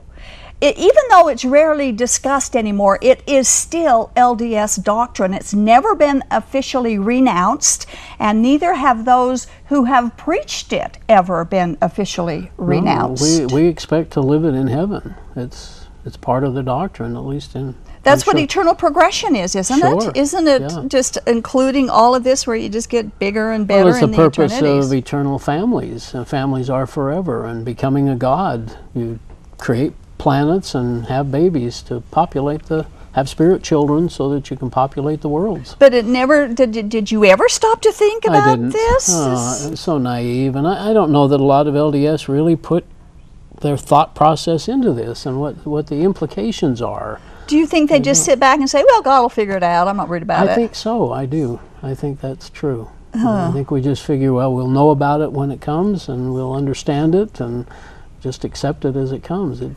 [0.60, 5.34] It, even though it's rarely discussed anymore, it is still LDS doctrine.
[5.34, 7.88] It's never been officially renounced,
[8.19, 13.24] and neither have those who have preached it ever been officially No, renounced.
[13.24, 15.15] we, we expect to live it in heaven.
[15.36, 17.76] It's it's part of the doctrine, at least in.
[18.04, 20.18] That's I'm what sure- eternal progression is, isn't Sure, it?
[20.18, 20.84] Isn't it yeah.
[20.88, 24.08] just including all of this where you just get bigger and better Well, it's the
[24.08, 24.86] the purpose eternities?
[24.88, 26.14] of eternal families.
[26.16, 27.46] And families are forever.
[27.46, 29.20] And becoming a god, you
[29.60, 34.72] create planets and have babies to populate the, have spirit children so that you can
[34.72, 35.76] populate the worlds.
[35.78, 36.89] but it never did.
[36.89, 38.70] Did you ever stop to think about I didn't.
[38.72, 39.10] this?
[39.12, 42.28] Ah, oh, it's so naive, and I, I don't know that a lot of LDS
[42.28, 42.84] really put
[43.62, 47.20] their thought process into this and what what the implications are.
[47.47, 49.88] Do you think they just sit back and say, "Well, God will figure it out.
[49.88, 51.12] I'm not worried about I it." I think so.
[51.12, 51.59] I do.
[51.84, 52.89] I think that's true.
[53.14, 56.53] I think we just figure, well, we'll know about it when it comes, and we'll
[56.53, 57.66] understand it, and
[58.22, 59.59] just accept it as it comes.
[59.59, 59.72] It,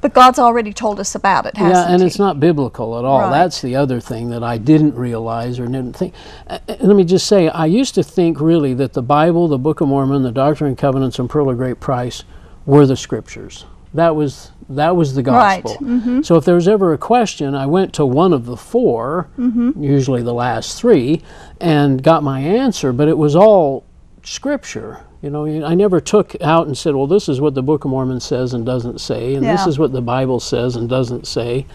[0.00, 2.06] But God's already told us about it, hasn't Yeah, and he?
[2.06, 3.20] it's not biblical at all.
[3.20, 3.30] Right.
[3.30, 6.14] That's the other thing that I didn't realize or didn't think.
[6.48, 9.82] Uh, let me just say, I used to think really that the Bible, the Book
[9.82, 12.22] of Mormon, the Doctrine and Covenants, and Pearl of Great Price
[12.68, 13.64] were the scriptures.
[13.94, 15.78] That was that was the gospel.
[15.80, 15.80] Right.
[15.80, 16.22] gospel.
[16.22, 19.82] So if there was ever a question, I went to one of the 4 mm-hmm.
[19.82, 21.22] usually the last three,
[21.58, 22.92] and got my answer.
[22.92, 23.86] But it was all
[24.22, 25.00] scripture.
[25.22, 27.90] You know, I never took out and said, "Well, this is what the Book of
[27.90, 31.66] Mormon says and doesn't say, and this is what the Bible says and doesn't say."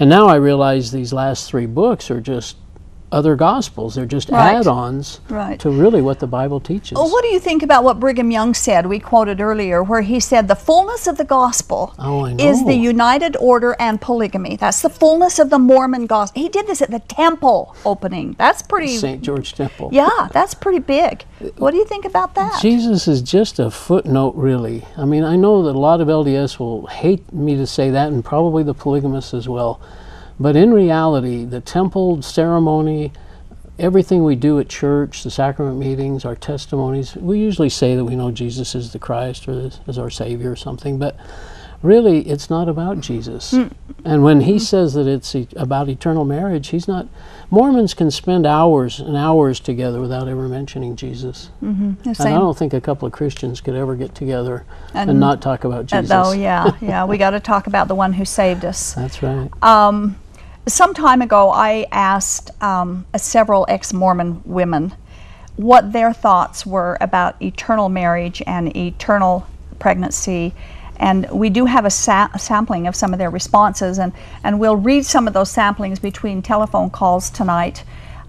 [0.00, 2.56] And now I realize these last three books are just
[3.12, 3.94] other gospels.
[3.94, 4.56] They're just Right.
[4.56, 5.58] add-ons Right.
[5.60, 6.96] to really what the Bible teaches.
[6.96, 8.86] Well, what do you think about what Brigham Young said?
[8.86, 13.36] We quoted earlier, where he said, The fullness of the gospel Oh, is the united
[13.38, 14.56] order and polygamy.
[14.56, 16.42] That's the fullness of the Mormon gospel.
[16.42, 18.34] He did this at the temple opening.
[18.38, 19.20] That's pretty, St.
[19.22, 19.90] George Temple.
[19.92, 21.24] yeah, that's pretty big.
[21.58, 22.60] What do you think about that?
[22.62, 24.84] Jesus is just a footnote, really.
[24.96, 28.08] I mean, I know that a lot of LDS will hate me to say that,
[28.08, 29.80] and probably the polygamists as well.
[30.40, 33.12] But in reality, the temple ceremony,
[33.78, 38.16] everything we do at church, the sacrament meetings, our testimonies, we usually say that we
[38.16, 39.52] know Jesus is the Christ or
[39.86, 41.16] is- our Savior or something, but
[41.82, 43.52] really it's not about Jesus.
[44.04, 47.06] And when he says that it's e- about eternal marriage, he's not.
[47.50, 51.50] Mormons can spend hours and hours together without ever mentioning Jesus.
[51.60, 54.64] The And I don't think a couple of Christians could ever get together
[54.94, 56.10] and, And- not talk about Jesus.
[56.12, 58.94] Oh, yeah, yeah, we got to talk about the one who saved us.
[58.94, 59.50] That's right.
[59.62, 60.16] Um,
[60.66, 64.94] some time ago, I asked um, several ex Mormon women
[65.56, 69.46] what their thoughts were about eternal marriage and eternal
[69.78, 70.54] pregnancy.
[70.96, 74.12] And we do have a, sa- a sampling of some of their responses, and,
[74.44, 77.82] and we'll read some of those samplings between telephone calls tonight.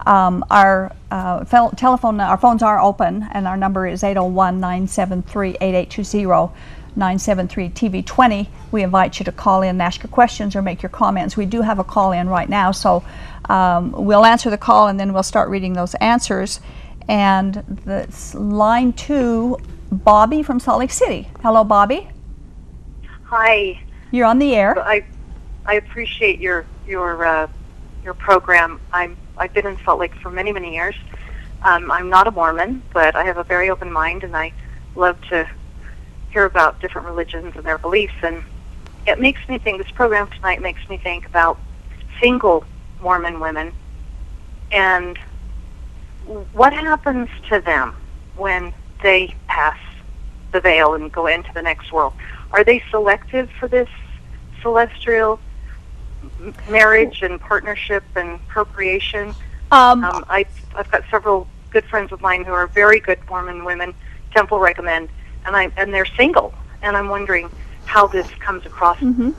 [0.06, 5.58] Um, our uh, fel- telephone, our phones are open, and our number is 801 973
[5.62, 6.52] 8820.
[6.96, 8.48] 973 TV20.
[8.72, 11.36] We invite you to call in and ask your questions or make your comments.
[11.38, 13.04] We do have a call in right now, so
[13.50, 16.60] um, we'll answer the call and then we'll start reading those answers.
[17.08, 19.58] And that's line two,
[19.92, 21.30] Bobby from Salt Lake City.
[21.42, 22.08] Hello, Bobby.
[23.26, 23.82] Hi,
[24.12, 24.78] You're on the air.
[24.80, 25.04] I
[25.66, 27.48] I appreciate your your uh,
[28.04, 28.80] your program.
[28.92, 30.96] I'm I've been in Salt Lake for many many years.
[31.64, 34.54] Um, I'm not a Mormon, but I have a very open mind, and I
[34.96, 35.50] love to
[36.34, 38.16] hear about different religions and their beliefs.
[38.24, 38.44] And
[39.08, 39.78] it makes me think.
[39.82, 41.58] This program tonight makes me think about
[42.20, 42.66] single
[43.02, 43.72] Mormon women
[44.72, 45.18] and
[46.54, 47.96] what happens to them
[48.36, 48.74] when
[49.04, 49.78] they pass
[50.52, 52.14] the veil and go into the next world.
[52.52, 53.90] Are they selective for this
[54.62, 55.40] celestial
[56.70, 59.36] marriage and partnership and procreation?
[59.72, 63.66] Um, Um, I, I've got several good friends of mine who are very good Mormon
[63.66, 63.94] women.
[64.34, 65.10] Temple recommend,
[65.46, 67.50] and I and they're single, and I'm wondering
[67.86, 68.98] how this comes across.
[68.98, 69.32] Mm-hmm.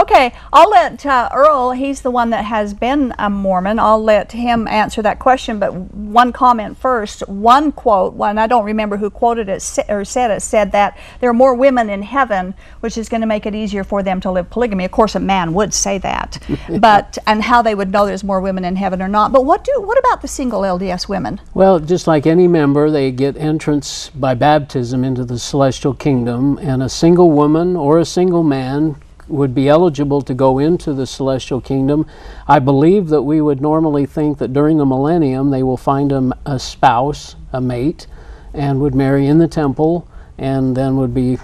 [0.00, 4.32] Okay, I'll let uh, Earl, he's the one that has been a Mormon, I'll let
[4.32, 5.58] him answer that question.
[5.58, 7.20] But one comment first.
[7.28, 11.28] One quote, one I don't remember who quoted it or said it, said that there
[11.28, 14.30] are more women in heaven, which is going to make it easier for them to
[14.30, 14.86] live polygamy.
[14.86, 16.38] Of course, a man would say that,
[16.80, 19.32] but and how they would know there's more women in heaven or not.
[19.32, 21.42] But what do what about the single LDS women?
[21.52, 26.82] Well, just like any member, they get entrance by baptism into the celestial kingdom, and
[26.82, 28.96] a single woman or a single man
[29.30, 32.06] would be eligible to go into the celestial kingdom.
[32.46, 36.12] I believe that we would normally think that during the millennium they will find
[36.44, 38.06] a spouse, a mate,
[38.52, 40.08] and would marry in the temple,
[40.38, 41.38] and then would be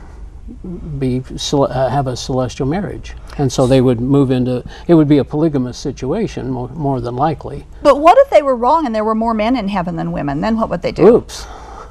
[0.99, 1.23] be
[1.53, 4.65] uh, have a celestial marriage, and so they would move into.
[4.87, 7.67] It would be a polygamous situation, more, more than likely.
[7.83, 10.41] But what if they were wrong and there were more men in heaven than women?
[10.41, 11.17] Then what would they do?
[11.17, 11.47] Oops.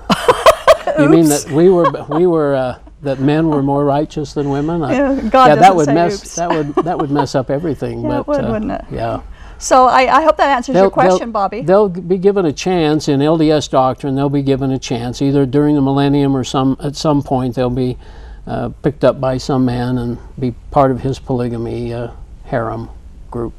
[0.99, 4.83] you mean that we were we were uh, that men were more righteous than women?
[4.83, 6.35] I- Yeah, God yeah, doesn't that would say mess oops.
[6.35, 8.01] that would that would mess up everything.
[8.03, 8.85] Yeah, it would, uh, wouldn't it?
[8.91, 9.21] Yeah.
[9.57, 11.61] So I, I hope that answers your They'll- question, they'll- Bobby.
[11.61, 14.15] They'll be given a chance in LDS doctrine.
[14.15, 17.55] They'll be given a chance either during the millennium or some at some point.
[17.55, 17.97] They'll be
[18.45, 22.11] uh, picked up by some man and be part of his polygamy uh,
[22.43, 22.89] harem
[23.31, 23.53] group.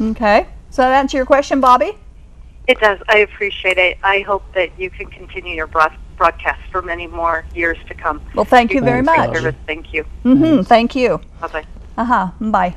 [0.00, 0.46] Okay.
[0.70, 1.96] So that answer your question, Bobby?
[2.66, 2.98] It does.
[3.08, 3.96] I appreciate it.
[4.02, 8.20] I hope that you can continue your broad- broadcast for many more years to come.
[8.34, 9.34] Well, thank you very much.
[9.34, 9.54] Service.
[9.66, 10.04] Thank you.
[10.22, 11.20] hmm Thank you.
[11.40, 11.64] Bye bye.
[11.96, 12.30] Uh huh.
[12.40, 12.74] Bye.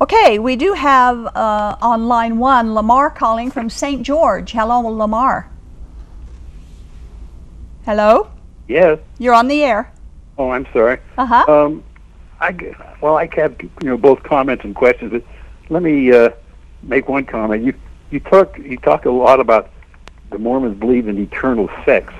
[0.00, 4.02] Okay, we do have uh, on line one Lamar calling from St.
[4.02, 4.52] George.
[4.52, 5.50] Hello, Lamar.
[7.84, 8.28] Hello?
[8.68, 8.98] Yes.
[9.18, 9.90] You're on the air.
[10.36, 10.98] Oh, I'm sorry.
[11.16, 11.44] Uh huh.
[11.52, 11.82] Um,
[12.38, 15.24] I g- well, I have you know both comments and questions, but
[15.68, 16.30] let me uh,
[16.82, 17.64] make one comment.
[17.64, 17.74] You
[18.10, 19.70] you talk you talk a lot about
[20.30, 22.12] the Mormons believe in eternal sex.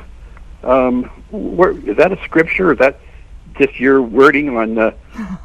[0.62, 2.72] Um, where is that a scripture?
[2.72, 3.00] Is that
[3.58, 4.92] just your wording on uh,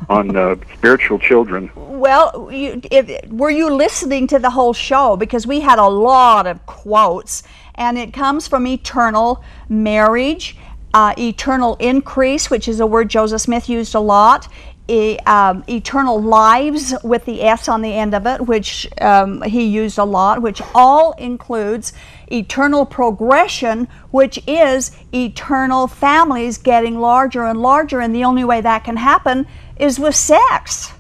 [0.07, 1.71] on uh, spiritual children.
[1.75, 5.17] Well, you, if, were you listening to the whole show?
[5.17, 7.43] Because we had a lot of quotes,
[7.75, 10.55] and it comes from eternal marriage,
[10.93, 14.47] uh, eternal increase, which is a word Joseph Smith used a lot.
[14.89, 19.63] E- um, eternal lives with the S on the end of it, which um, he
[19.65, 21.93] used a lot, which all includes
[22.27, 28.01] eternal progression, which is eternal families getting larger and larger.
[28.01, 30.91] And the only way that can happen is with sex.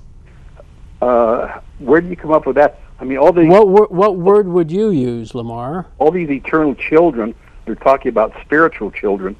[1.01, 2.79] Uh, where do you come up with that?
[2.99, 5.87] I mean, all these What wor- what word would you use, Lamar?
[5.99, 7.35] all these eternal children.
[7.65, 9.35] They're talking about spiritual children.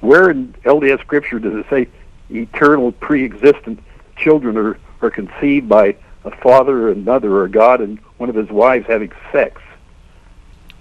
[0.00, 1.88] Where in LDS Scripture does it say
[2.30, 3.80] eternal, pre-existent
[4.16, 8.50] children are, are conceived by a father, and mother, or God, and one of his
[8.50, 9.60] wives having sex?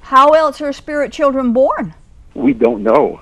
[0.01, 1.93] How else are spirit children born?
[2.33, 3.21] We don't know.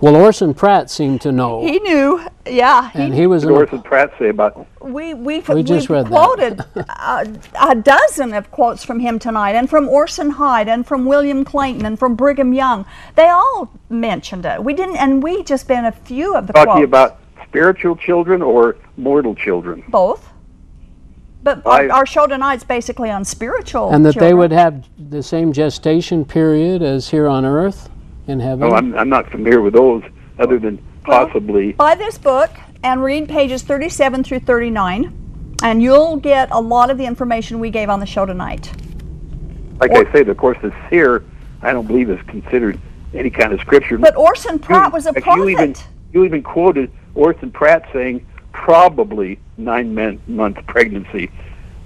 [0.00, 2.90] Well, Orson Pratt seemed to know, He knew, yeah.
[2.94, 5.90] and He, he was What an, Orson Pratt say about we we We just we've
[5.90, 6.10] read that.
[6.10, 7.26] quoted a,
[7.70, 11.84] a dozen of quotes from him tonight, and from Orson Hyde, and from William Clayton,
[11.86, 12.84] and from Brigham Young.
[13.14, 14.62] They all mentioned it.
[14.62, 16.84] We didn't, and we just been a few of the talking quotes.
[16.84, 19.82] about spiritual children or mortal children?
[19.88, 20.30] both.
[21.42, 23.90] But I- our, our show tonight's basically on spiritual.
[23.90, 27.90] and that they would have the same gestation period as here on Earth
[28.26, 28.68] in heaven.
[28.68, 30.02] No, I'm I'm not familiar with those,
[30.38, 31.72] other than Well- possibly.
[31.72, 32.50] buy this book
[32.82, 35.12] and read pages 37 through 39,
[35.62, 38.72] and you'll get a lot of the information we gave on the show tonight.
[39.80, 41.24] Like I say, of course, the seer,
[41.62, 42.78] I don't believe is considered
[43.14, 43.98] any kind of scripture.
[43.98, 44.94] But Orson Pratt hmm.
[44.94, 45.40] was a Like, prophet.
[45.42, 45.74] You even,
[46.12, 51.30] you even quoted Orson Pratt saying probably nine men, month pregnancy.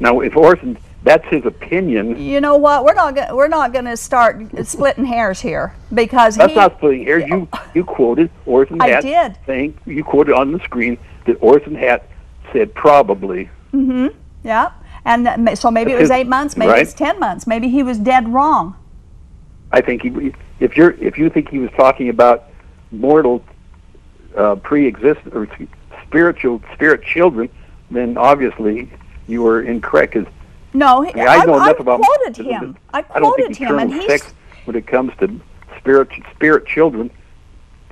[0.01, 2.21] Now, if Orson, that's his opinion.
[2.21, 2.85] You know what?
[2.85, 6.77] We're not gonna, we're not going to start splitting hairs here because That's he not
[6.77, 7.25] splitting hairs.
[7.27, 9.39] You you quoted Orson I Pratt did.
[9.47, 12.09] saying you quoted on the screen that Orson Pratt
[12.53, 13.49] said probably.
[13.73, 14.17] Mm-hmm.
[14.45, 14.73] Yeah.
[15.05, 16.83] And that so maybe it was eight months, maybe right.
[16.83, 18.75] it's ten months, maybe he was dead wrong.
[19.71, 22.45] I think he, if you're if you think he was talking about
[22.91, 23.45] mortal,
[24.37, 25.47] uh, pre-existent or
[26.07, 27.49] spiritual spirit children,
[27.91, 28.91] then obviously
[29.27, 30.15] you were incorrect.
[30.15, 30.27] 'cause
[30.75, 32.01] No, he, I, mean, I know enough about.
[32.01, 32.77] quoted him.
[32.93, 34.23] I I don't quoted think him, and he's
[34.65, 35.41] when it comes to
[35.79, 37.11] spirit spirit children.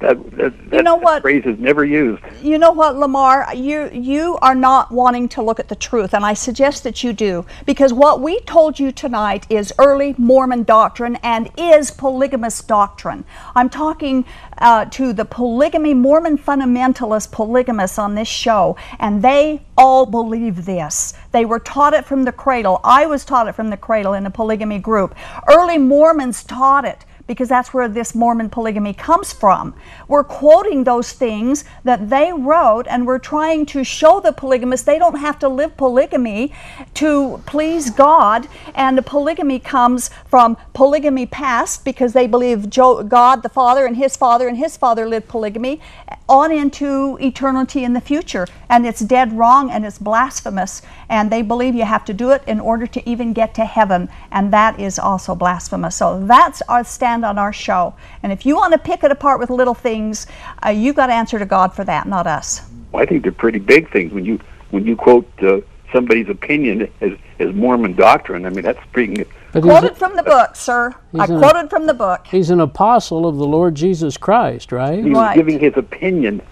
[0.00, 1.22] That that, that, know what?
[1.22, 2.22] phrase is never used.
[2.42, 6.24] you know what, Lamar, you you are not wanting to look at the truth, and
[6.24, 11.16] I suggest that you do because what we told you tonight is early Mormon doctrine
[11.22, 13.24] and is polygamous doctrine.
[13.54, 14.26] I'm talking
[14.58, 21.14] uh, to the polygamy Mormon fundamentalist polygamists on this show, and they all believe this.
[21.32, 22.80] They were taught it from the cradle.
[22.84, 25.14] I was taught it from the cradle in a polygamy group.
[25.48, 29.74] Early Mormons taught it because that's where this Mormon polygamy comes from.
[30.08, 34.98] We're quoting those things that they wrote, and we're trying to show the polygamists they
[34.98, 36.52] don't have to live polygamy
[36.94, 38.48] to please God.
[38.74, 44.16] And the polygamy comes from polygamy past because they believe God the Father and his
[44.16, 45.80] father and his father lived polygamy
[46.28, 48.46] on into eternity in the future.
[48.68, 50.82] And it's dead wrong and it's blasphemous.
[51.08, 54.08] And they believe you have to do it in order to even get to heaven.
[54.30, 55.96] And that is also blasphemous.
[55.96, 57.94] So that's our stand on our show.
[58.22, 60.26] And if you want to pick it apart with little things,
[60.64, 62.62] uh, you've got to answer to God for that, not us.
[62.92, 65.60] Well, I think they're pretty big things when you when you quote uh,
[65.92, 68.46] somebody's opinion as as Mormon doctrine.
[68.46, 69.24] I mean, that's pretty.
[69.52, 70.94] But Quoted a, from the book, sir.
[71.18, 72.26] I He's in quoted from the book.
[72.30, 75.04] he's an apostle of the Lord Jesus Christ, right?
[75.04, 75.34] He was Right.
[75.34, 76.42] giving his opinion,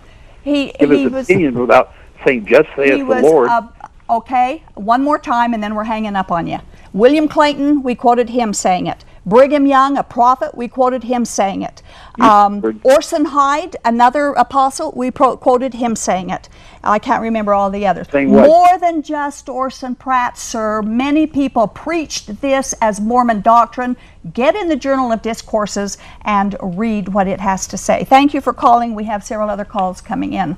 [0.43, 1.29] He, give he his was.
[1.29, 1.93] opinion without
[2.27, 3.69] saying "Just saith he the was Lord." uh,
[4.11, 6.59] okay one more time and then we're hanging up on you
[6.93, 11.63] william clayton we quoted him saying it brigham young a prophet we quoted him saying
[11.63, 11.83] it
[12.21, 16.49] um, orson hyde another apostle we pro- quoted him saying it
[16.85, 18.47] i can't remember all the others Saying what?
[18.47, 23.97] more than just orson pratt sir many people preached this as mormon doctrine
[24.33, 28.41] get in the journal of discourses and read what it has to say thank you
[28.41, 30.57] for calling we have several other calls coming in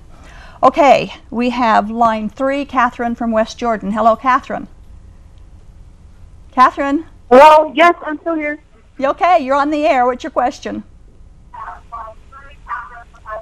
[0.63, 3.93] Okay, we have line three, Catherine from West Jordan.
[3.93, 4.69] Hello, Catherine.
[6.51, 7.73] Catherine, Hello.
[7.75, 8.59] Yes, I'm still here.
[8.99, 9.39] you okay?
[9.41, 10.07] You're on the air.
[10.07, 10.83] What's your question?
[11.53, 11.79] Uh,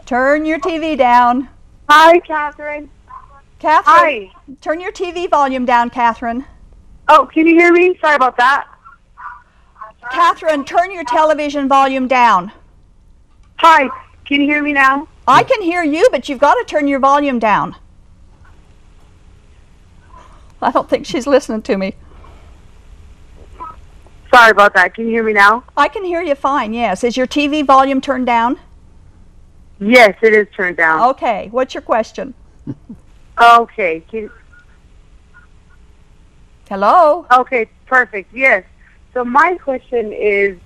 [0.07, 1.49] Turn your TV down.
[1.89, 2.91] Hi, Catherine.
[3.59, 4.55] Catherine, Hi.
[4.61, 6.45] turn your TV volume down, Catherine.
[7.09, 7.97] Oh, can you hear me?
[8.01, 8.67] Sorry about that.
[10.11, 12.53] Catherine, turn your television volume down.
[13.57, 13.89] Hi.
[14.25, 15.09] Can you hear me now?
[15.27, 17.77] I can hear you, but you've got to turn your volume down.
[20.61, 21.95] I don't think she's listening to me.
[24.33, 24.95] Sorry about that.
[24.95, 25.65] Can you hear me now?
[25.77, 27.05] I can hear you fine, yes.
[27.05, 28.59] Is your TV volume turned down?
[29.81, 31.11] Yes, it is turned down.
[31.11, 32.35] Okay, what's your question?
[33.41, 34.01] Okay.
[34.09, 34.31] Can,
[36.69, 37.27] Hello?
[37.33, 38.33] okay, perfect.
[38.33, 38.65] Yes.
[39.13, 40.59] So my question is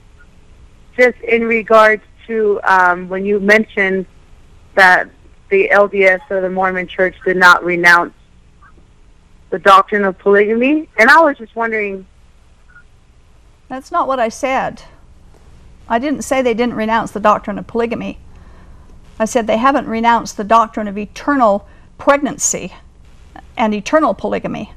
[0.97, 4.07] just in regards to um, when you mentioned
[4.75, 5.09] that
[5.49, 8.13] the LDS or the Mormon Church did not renounce
[9.51, 12.07] the doctrine of polygamy, and I was just wondering.
[13.69, 14.83] That's not what I said.
[15.89, 18.19] I didn't say they didn't renounce the doctrine of polygamy.
[19.19, 21.67] I said they haven't renounced the doctrine of eternal
[21.99, 22.73] pregnancy
[23.57, 24.73] and eternal polygamy.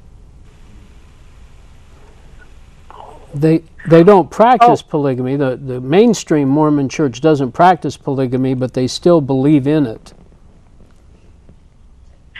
[3.33, 4.89] They they don't practice oh.
[4.89, 5.35] polygamy.
[5.37, 10.13] The the mainstream Mormon church doesn't practice polygamy, but they still believe in it.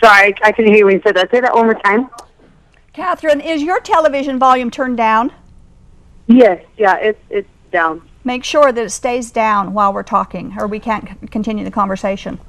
[0.04, 1.30] Sorry, I couldn't hear you when you said that.
[1.32, 2.10] Say that one more time.
[2.94, 5.32] Catherine, is your television volume turned down?
[6.28, 6.66] Yes.
[6.78, 6.98] Yeah.
[6.98, 8.02] It's it's down.
[8.24, 11.72] Make sure that it stays down while we're talking, or we can't c- continue the
[11.72, 12.40] conversation.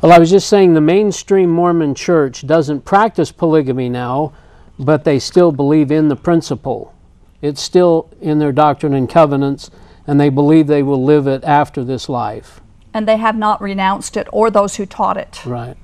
[0.00, 4.32] Well, I was just saying the mainstream Mormon church doesn't practice polygamy now,
[4.78, 6.94] but they still believe in the principle.
[7.42, 9.70] It's still in their doctrine and covenants,
[10.06, 12.60] and they believe they will live it after this life.
[12.94, 15.44] And they have not renounced it, or those who taught it.
[15.44, 15.76] Right.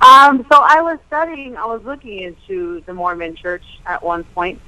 [0.00, 4.58] Um, so I was studying, I was looking into the Mormon Church at one point,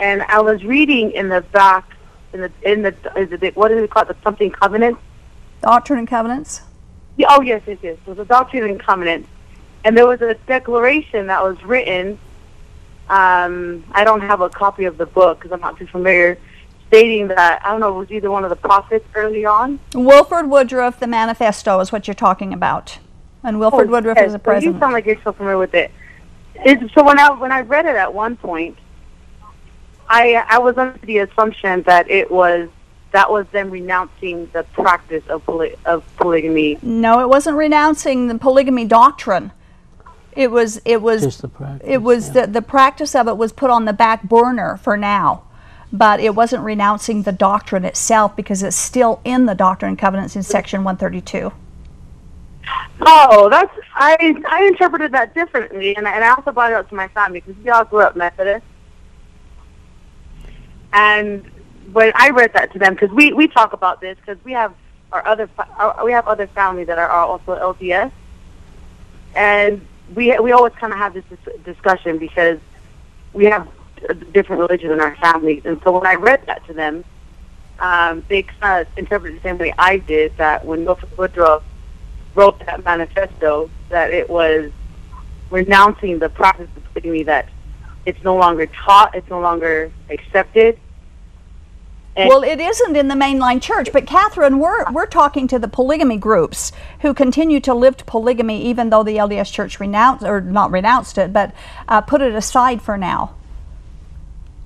[0.00, 1.96] and I was reading in the back,
[2.32, 4.98] in the in the is it what is it called, the something covenant?
[5.62, 6.62] Doctrine and Covenants?
[7.16, 7.98] Yeah, oh yes, yes, yes.
[8.06, 9.26] It was a doctrine and covenant,
[9.84, 12.18] and there was a declaration that was written.
[13.08, 16.38] Um, I don't have a copy of the book because I'm not too familiar.
[16.88, 19.78] Stating that I don't know, it was either one of the prophets early on.
[19.94, 22.98] Wilford Woodruff, the manifesto, is what you're talking about.
[23.44, 24.72] And Wilford Oh, Woodruff yes, is a so.
[24.72, 25.90] You sound like you're so familiar with it.
[26.56, 28.76] It's, so when I when I read it at one point,
[30.10, 32.68] I I was under the assumption that it was
[33.12, 36.78] that was them renouncing the practice of poly, of polygamy.
[36.82, 39.52] No, it wasn't renouncing the polygamy doctrine.
[40.32, 41.88] It was it was Just the practice.
[41.88, 42.46] it was yeah.
[42.46, 45.44] the the practice of it was put on the back burner for now.
[45.92, 50.36] But it wasn't renouncing the doctrine itself because it's still in the Doctrine and Covenants
[50.36, 51.50] in section 132.
[53.00, 54.16] Oh, that's I
[54.48, 57.60] I interpreted that differently, and and I also brought it up to my family because
[57.64, 58.64] we all grew up Methodist,
[60.92, 61.44] and
[61.92, 64.74] when I read that to them because we we talk about this because we have
[65.12, 68.10] our other our, we have other family that are also LDS,
[69.34, 72.58] and we we always kind of have this dis- discussion because
[73.32, 73.68] we have
[74.32, 77.04] different religion in our families, and so when I read that to them,
[77.80, 81.62] um, they kind of interpreted the same way I did that when Wilford Woodruff
[82.34, 84.70] wrote that manifesto that it was
[85.50, 87.48] renouncing the practice of polygamy that
[88.06, 90.78] it's no longer taught, it's no longer accepted.
[92.16, 95.68] And Well, it isn't in the mainline church, but Catherine, we're we're talking to the
[95.68, 96.72] polygamy groups
[97.02, 101.32] who continue to live polygamy, even though the LDS Church renounced or not renounced it,
[101.32, 101.52] but
[101.88, 103.34] uh, put it aside for now.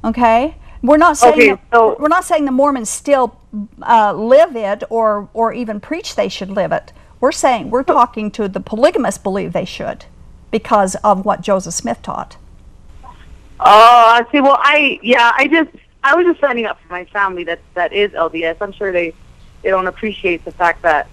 [0.03, 3.37] Okay, we're not saying Okay, that- so- we're not saying the Mormons still
[3.83, 6.93] uh, live it or or even preach they should live it.
[7.21, 10.07] We're saying we're talking to the polygamists believe they should
[10.51, 12.37] because of what Joseph Smith taught.
[13.65, 14.41] Oh, I see.
[14.41, 15.71] Well, I yeah, I just
[16.03, 18.59] I was just signing up for my family that that is LDS.
[18.61, 19.15] I'm sure they
[19.63, 21.09] they don't appreciate the fact that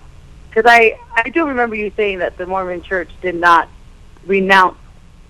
[0.50, 3.70] because I I do remember you saying that the Mormon Church did not
[4.26, 4.78] renounce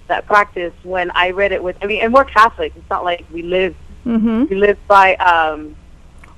[0.08, 1.78] that practice when I read it with.
[1.82, 2.76] I mean, and we're Catholics.
[2.76, 5.76] It's not like we live hmm we live by um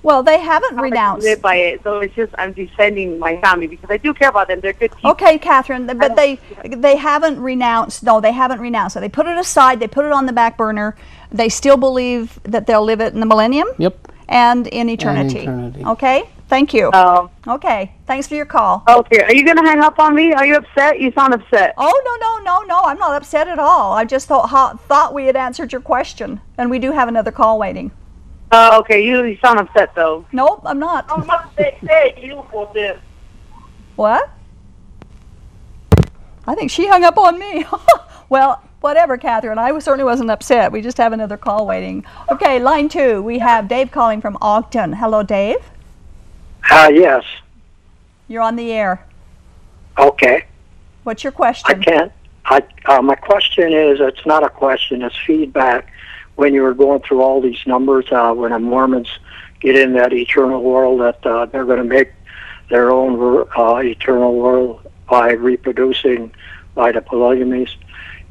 [0.03, 1.25] Well, they haven't not like we renounced.
[1.25, 1.81] live by it.
[1.83, 4.59] So it's just I'm defending my family because I do care about them.
[4.59, 5.11] They're good people.
[5.11, 8.03] Okay, Catherine, but they they haven't renounced.
[8.03, 9.79] No, they haven't renounced So They put it aside.
[9.79, 10.95] They put it on the back burner.
[11.31, 14.11] They still believe that they'll live it in the millennium Yep.
[14.27, 15.39] and in eternity.
[15.39, 15.83] eternity.
[15.85, 16.91] Okay, thank you.
[16.91, 18.83] Um, okay, thanks for your call.
[18.87, 20.33] okay, are you gonna hang up on me?
[20.33, 20.99] Are you upset?
[20.99, 21.73] You sound upset.
[21.77, 22.81] Oh no no no no!
[22.83, 23.93] I'm not upset at all.
[23.93, 24.49] I just thought
[24.87, 27.91] thought we had answered your question, and we do have another call waiting.
[28.55, 29.03] Oh, okay.
[29.03, 30.25] You, you sound upset though.
[30.31, 31.05] Nope, I'm not.
[31.09, 32.99] I'm not say, say you for this.
[33.95, 34.29] What?
[36.45, 37.65] I think she hung up on me.
[38.29, 39.57] well, whatever, Catherine.
[39.57, 40.71] I was- certainly wasn't upset.
[40.71, 42.05] We just have another call waiting.
[42.29, 43.23] Okay, line two.
[43.23, 44.93] We have Dave calling from Ogden.
[44.93, 45.57] Hello, Dave.
[46.69, 47.23] Uh, yes.
[48.27, 49.03] You're on the air.
[49.97, 50.45] Okay.
[51.03, 51.65] What's your question?
[51.71, 52.11] I can't.
[52.45, 55.91] I, uh, my question is, it's not a question, it's feedback.
[56.35, 59.09] When you were going through all these numbers, uh, when the Mormons
[59.59, 62.11] get in that eternal world, that uh, they're going to make
[62.69, 66.31] their own uh, eternal world by reproducing
[66.75, 67.69] by the polygamies,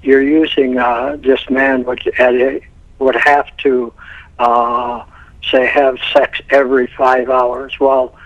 [0.02, 2.58] you're using uh, this man would uh,
[2.98, 3.92] would have to
[4.38, 5.04] uh,
[5.48, 7.78] say have sex every five hours.
[7.78, 8.16] Well,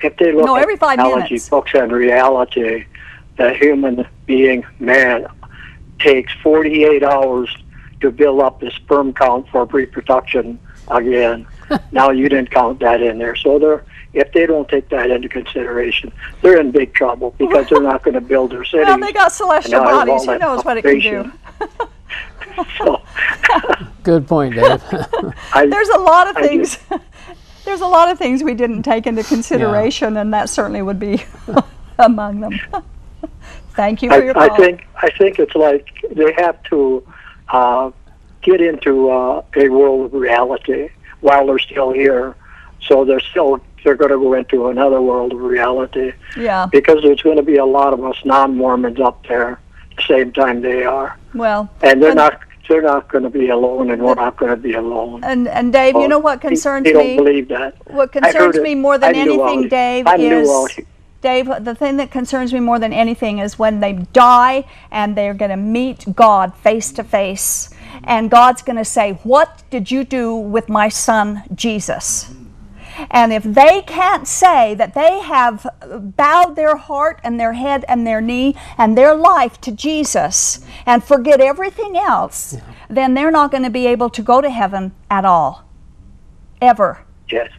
[0.00, 1.48] if they look No, at biology minutes.
[1.48, 2.86] books and reality,
[3.36, 5.26] the human being, man,
[5.98, 7.54] takes 48 hours
[8.00, 11.46] to build up the sperm count for reproduction again.
[11.92, 13.84] now you didn't count that in there, so they're
[14.16, 18.14] if they don't take that into consideration, they're in big trouble because they're not going
[18.14, 18.86] to build their cities.
[18.86, 20.22] Well, they got celestial and have all bodies.
[20.22, 21.32] Who that knows what it can do?
[22.78, 23.02] so,
[24.02, 24.82] Good point, Dave.
[25.52, 26.78] I, There's a lot of I things.
[27.66, 31.24] There's a lot of things we didn't take into consideration, and that certainly would be
[31.98, 32.58] among them.
[33.74, 34.56] Thank you for your I, call.
[34.56, 37.06] I think I think it's like they have to
[37.48, 37.90] uh,
[38.42, 40.90] get into uh, a world of reality
[41.20, 42.34] while they're still here.
[42.82, 46.66] So they're still they're going to go into another world of reality yeah.
[46.70, 49.60] because there's going to be a lot of us non-Mormons up there
[49.96, 53.48] the same time they are, Well, and they're And- not they're not going to be
[53.48, 55.22] alone, and we're not going to be alone.
[55.22, 57.16] and and Dave, you know what they- concerns they, me?
[57.16, 57.76] don't believe that.
[57.86, 60.68] What concerns me more than anything, Dave, I knew is all-
[61.26, 61.46] Dave.
[61.70, 63.94] The thing that concerns me more than anything is when they
[64.28, 67.70] die and they're going to meet God face to face,
[68.04, 72.32] and God's going to say, "What did you do with my son Jesus?"
[73.10, 75.66] And if they can't say that they have
[76.16, 81.04] bowed their heart and their head and their knee and their life to Jesus and
[81.04, 82.56] forget everything else,
[82.88, 85.52] then they're not going to be able to go to heaven at all.
[86.62, 86.90] Ever
[87.28, 87.50] Yes.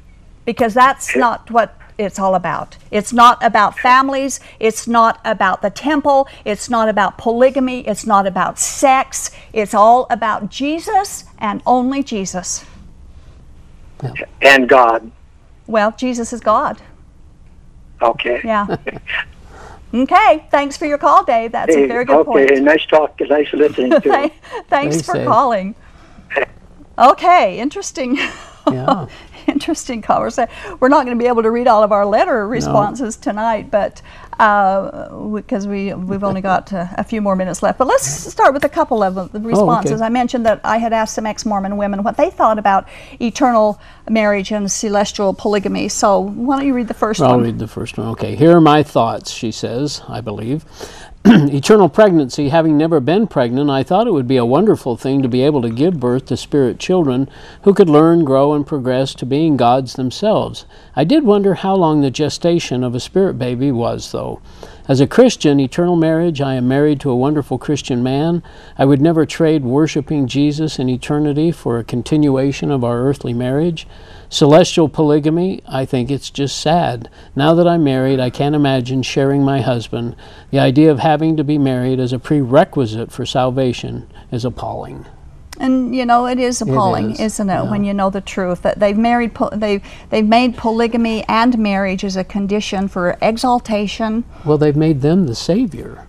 [0.45, 2.78] because that's not what it's all about.
[2.91, 8.28] It's not about families, it's not about the temple, it's not about polygamy, it's not
[8.28, 9.32] about sex.
[9.54, 12.66] It's all about Jesus and only Jesus.
[14.41, 15.12] And God.
[15.66, 16.82] Well, Jesus is God.
[18.02, 18.41] Okay.
[18.43, 18.78] Yeah.
[19.93, 21.52] okay, thanks for your call, Dave.
[21.52, 22.52] That's Hey, a very good okay, point.
[22.52, 23.20] Okay, nice talk.
[23.20, 24.00] Nice listening to.
[24.02, 24.36] Thanks
[24.70, 25.28] Thanks, for Dave.
[25.28, 25.76] calling.
[26.98, 28.18] Okay, interesting.
[28.72, 29.08] Yeah.
[29.58, 30.54] interesting conversation.
[30.80, 34.02] We're not going to be able to read all of our letter responses tonight, but
[34.38, 37.80] because we we've only got uh, a few more minutes left.
[37.80, 40.02] But let's start with a couple of the responses.
[40.02, 42.88] I mentioned that I had asked some ex-Mormon women what they thought about
[43.20, 43.80] eternal
[44.10, 45.89] marriage and celestial polygamy.
[45.89, 47.32] So why don't you read the 1st one?
[47.32, 48.08] I'll read the first one.
[48.10, 50.66] Okay, here are my thoughts, she says, I believe.
[51.30, 55.28] Eternal pregnancy, having never been pregnant, I thought it would be a wonderful thing to
[55.28, 57.28] be able to give birth to spirit children
[57.63, 60.63] who could learn, grow, and progress to being gods themselves.
[60.95, 64.39] I did wonder how long the gestation of a spirit baby was, though.
[64.88, 68.41] As a Christian, eternal marriage, I am married to a wonderful Christian man.
[68.78, 73.86] I would never trade worshiping Jesus in eternity for a continuation of our earthly marriage.
[74.30, 77.09] Celestial polygamy, I think it's just sad.
[77.36, 80.17] Now that I'm married, I can't imagine sharing my husband.
[80.51, 85.05] The idea of having to be married as a prerequisite for salvation is appalling.
[85.59, 87.71] And you know it is appalling, is, isn't it, yeah.
[87.71, 92.15] when you know the truth that they've married, they've they've made polygamy and marriage as
[92.15, 94.23] a condition for exaltation.
[94.45, 96.05] Well, they've made them the savior.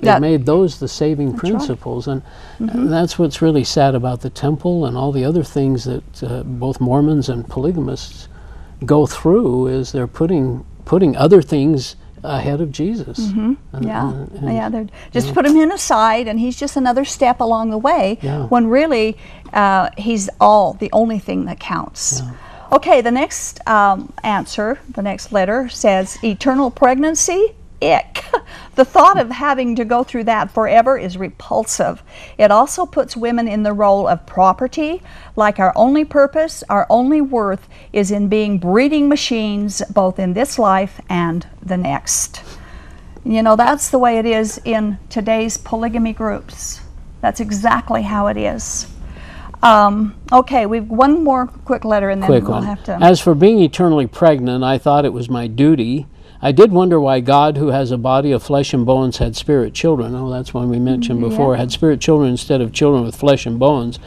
[0.00, 1.36] They've made those the saving right.
[1.36, 1.48] Mm-hmm.
[1.48, 2.22] principles, and
[2.58, 6.42] and that's what's really sad about the temple and all the other things that uh,
[6.44, 8.28] both Mormons and polygamists
[8.84, 9.66] go through.
[9.68, 13.18] Is they're putting putting other things ahead of Jesus.
[13.18, 14.68] And- Yeah, and- and- yeah.
[14.68, 18.18] They're just put him in aside, and he's just another step along the way.
[18.20, 18.44] Yeah.
[18.48, 19.16] When really,
[19.54, 22.22] uh, he's all the only thing that counts.
[22.72, 27.54] Okay, the next um, answer, the next letter says eternal pregnancy.
[27.82, 28.24] Ick.
[28.76, 32.02] The thought of having to go through that forever is repulsive.
[32.38, 35.02] It also puts women in the role of property,
[35.36, 40.58] like our only purpose, our only worth is in being breeding machines both in this
[40.58, 42.42] life and the next.
[43.22, 46.80] You know, that's the way it is in today's polygamy groups.
[47.20, 48.86] That's exactly how it is.
[49.62, 52.62] Um, okay, we've one more quick letter and then quick we'll one.
[52.64, 52.98] have to.
[53.02, 56.06] As for being eternally pregnant, I thought it was my duty.
[56.42, 59.74] I did wonder why God, who has a body of flesh and bones, had spirit
[59.74, 60.14] children.
[60.14, 61.56] Oh, that's one we mentioned before.
[61.56, 63.98] Had spirit children instead of children with flesh and bones.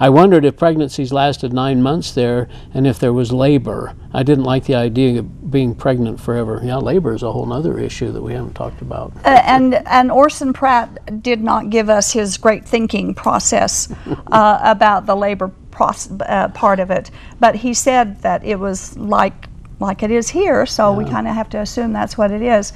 [0.00, 3.94] I wondered if pregnancies lasted nine months there and if there was labor.
[4.12, 6.60] I didn't like the idea of being pregnant forever.
[6.62, 9.12] Yeah, labor is a whole other issue that we haven't talked about.
[9.24, 13.92] Uh, and and Orson Pratt did not give us his great thinking process
[14.30, 19.47] uh, about the labor uh, part of it, but he said that it was like
[19.80, 22.72] like it is here, so we kind of have to assume that's what it is.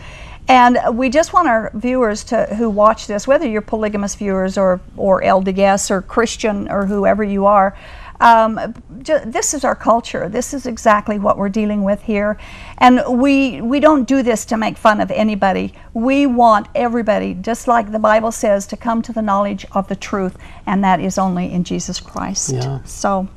[0.49, 4.81] And we just want our viewers to who watch this, whether you're polygamous viewers or
[4.97, 7.77] or LDS or Christian or whoever you are.
[8.21, 10.29] Um, ju- this is our culture.
[10.29, 12.39] This is exactly what we're dealing with here,
[12.79, 15.75] and we we don't do this to make fun of anybody.
[15.93, 19.97] We want everybody, just like the Bible says, to come to the knowledge of the
[19.97, 22.53] truth, and that is only in Jesus Christ.
[22.53, 22.83] Yeah.
[22.85, 23.29] So,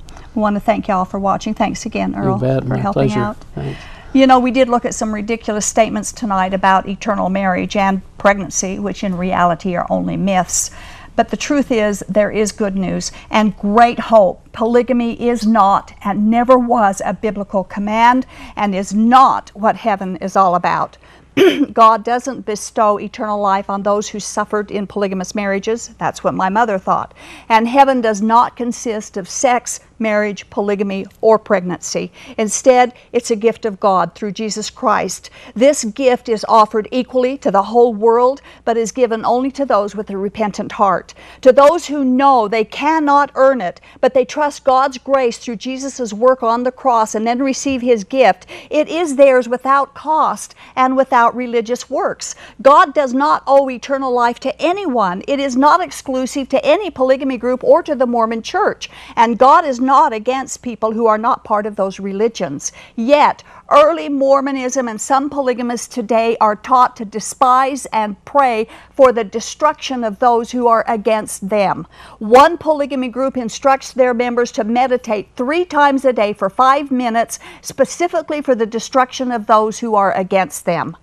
[0.41, 1.53] want to thank y'all for watching.
[1.53, 2.67] Thanks again, Earl, you bet.
[2.67, 3.19] for helping pleasure.
[3.19, 3.37] out.
[3.55, 3.79] Thanks.
[4.13, 8.79] You know, we did look at some ridiculous statements tonight about eternal marriage and pregnancy,
[8.79, 10.71] which in reality are only myths.
[11.15, 14.51] But the truth is, there is good news and great hope.
[14.51, 18.25] Polygamy is not and never was a biblical command
[18.55, 20.97] and is not what heaven is all about.
[21.73, 25.89] God doesn't bestow eternal life on those who suffered in polygamous marriages.
[25.97, 27.13] That's what my mother thought.
[27.49, 32.11] And heaven does not consist of sex, marriage, polygamy, or pregnancy.
[32.37, 35.29] Instead, it's a gift of God through Jesus Christ.
[35.53, 39.95] This gift is offered equally to the whole world, but is given only to those
[39.95, 41.13] with a repentant heart.
[41.41, 46.13] To those who know they cannot earn it, but they trust God's grace through Jesus'
[46.13, 50.97] work on the cross and then receive His gift, it is theirs without cost and
[50.97, 52.35] without religious works.
[52.61, 55.23] God does not owe eternal life to anyone.
[55.27, 58.89] It is not exclusive to any polygamy group or to the Mormon church.
[59.15, 62.71] And God is not against people who are not part of those religions.
[62.95, 69.23] Yet, early Mormonism and some polygamists today are taught to despise and pray for the
[69.23, 71.87] destruction of those who are against them.
[72.19, 77.39] One polygamy group instructs their members to meditate three times a day for five minutes,
[77.61, 80.97] specifically for the destruction of those who are against them.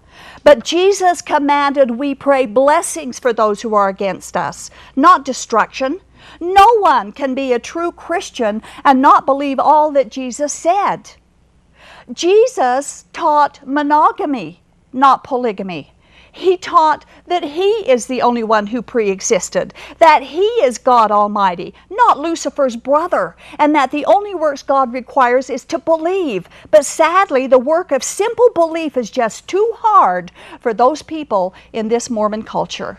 [0.45, 6.01] But Jesus commanded we pray blessings for those who are against us, not destruction.
[6.41, 11.13] No one can be a true Christian and not believe all that Jesus said.
[12.13, 14.61] Jesus taught monogamy,
[14.93, 15.93] not polygamy.
[16.35, 21.11] He taught that He is the only one who pre existed, that He is God
[21.11, 26.49] Almighty, not Lucifer's brother, and that the only works God requires is to believe.
[26.71, 31.89] But sadly, the work of simple belief is just too hard for those people in
[31.89, 32.99] this Mormon culture.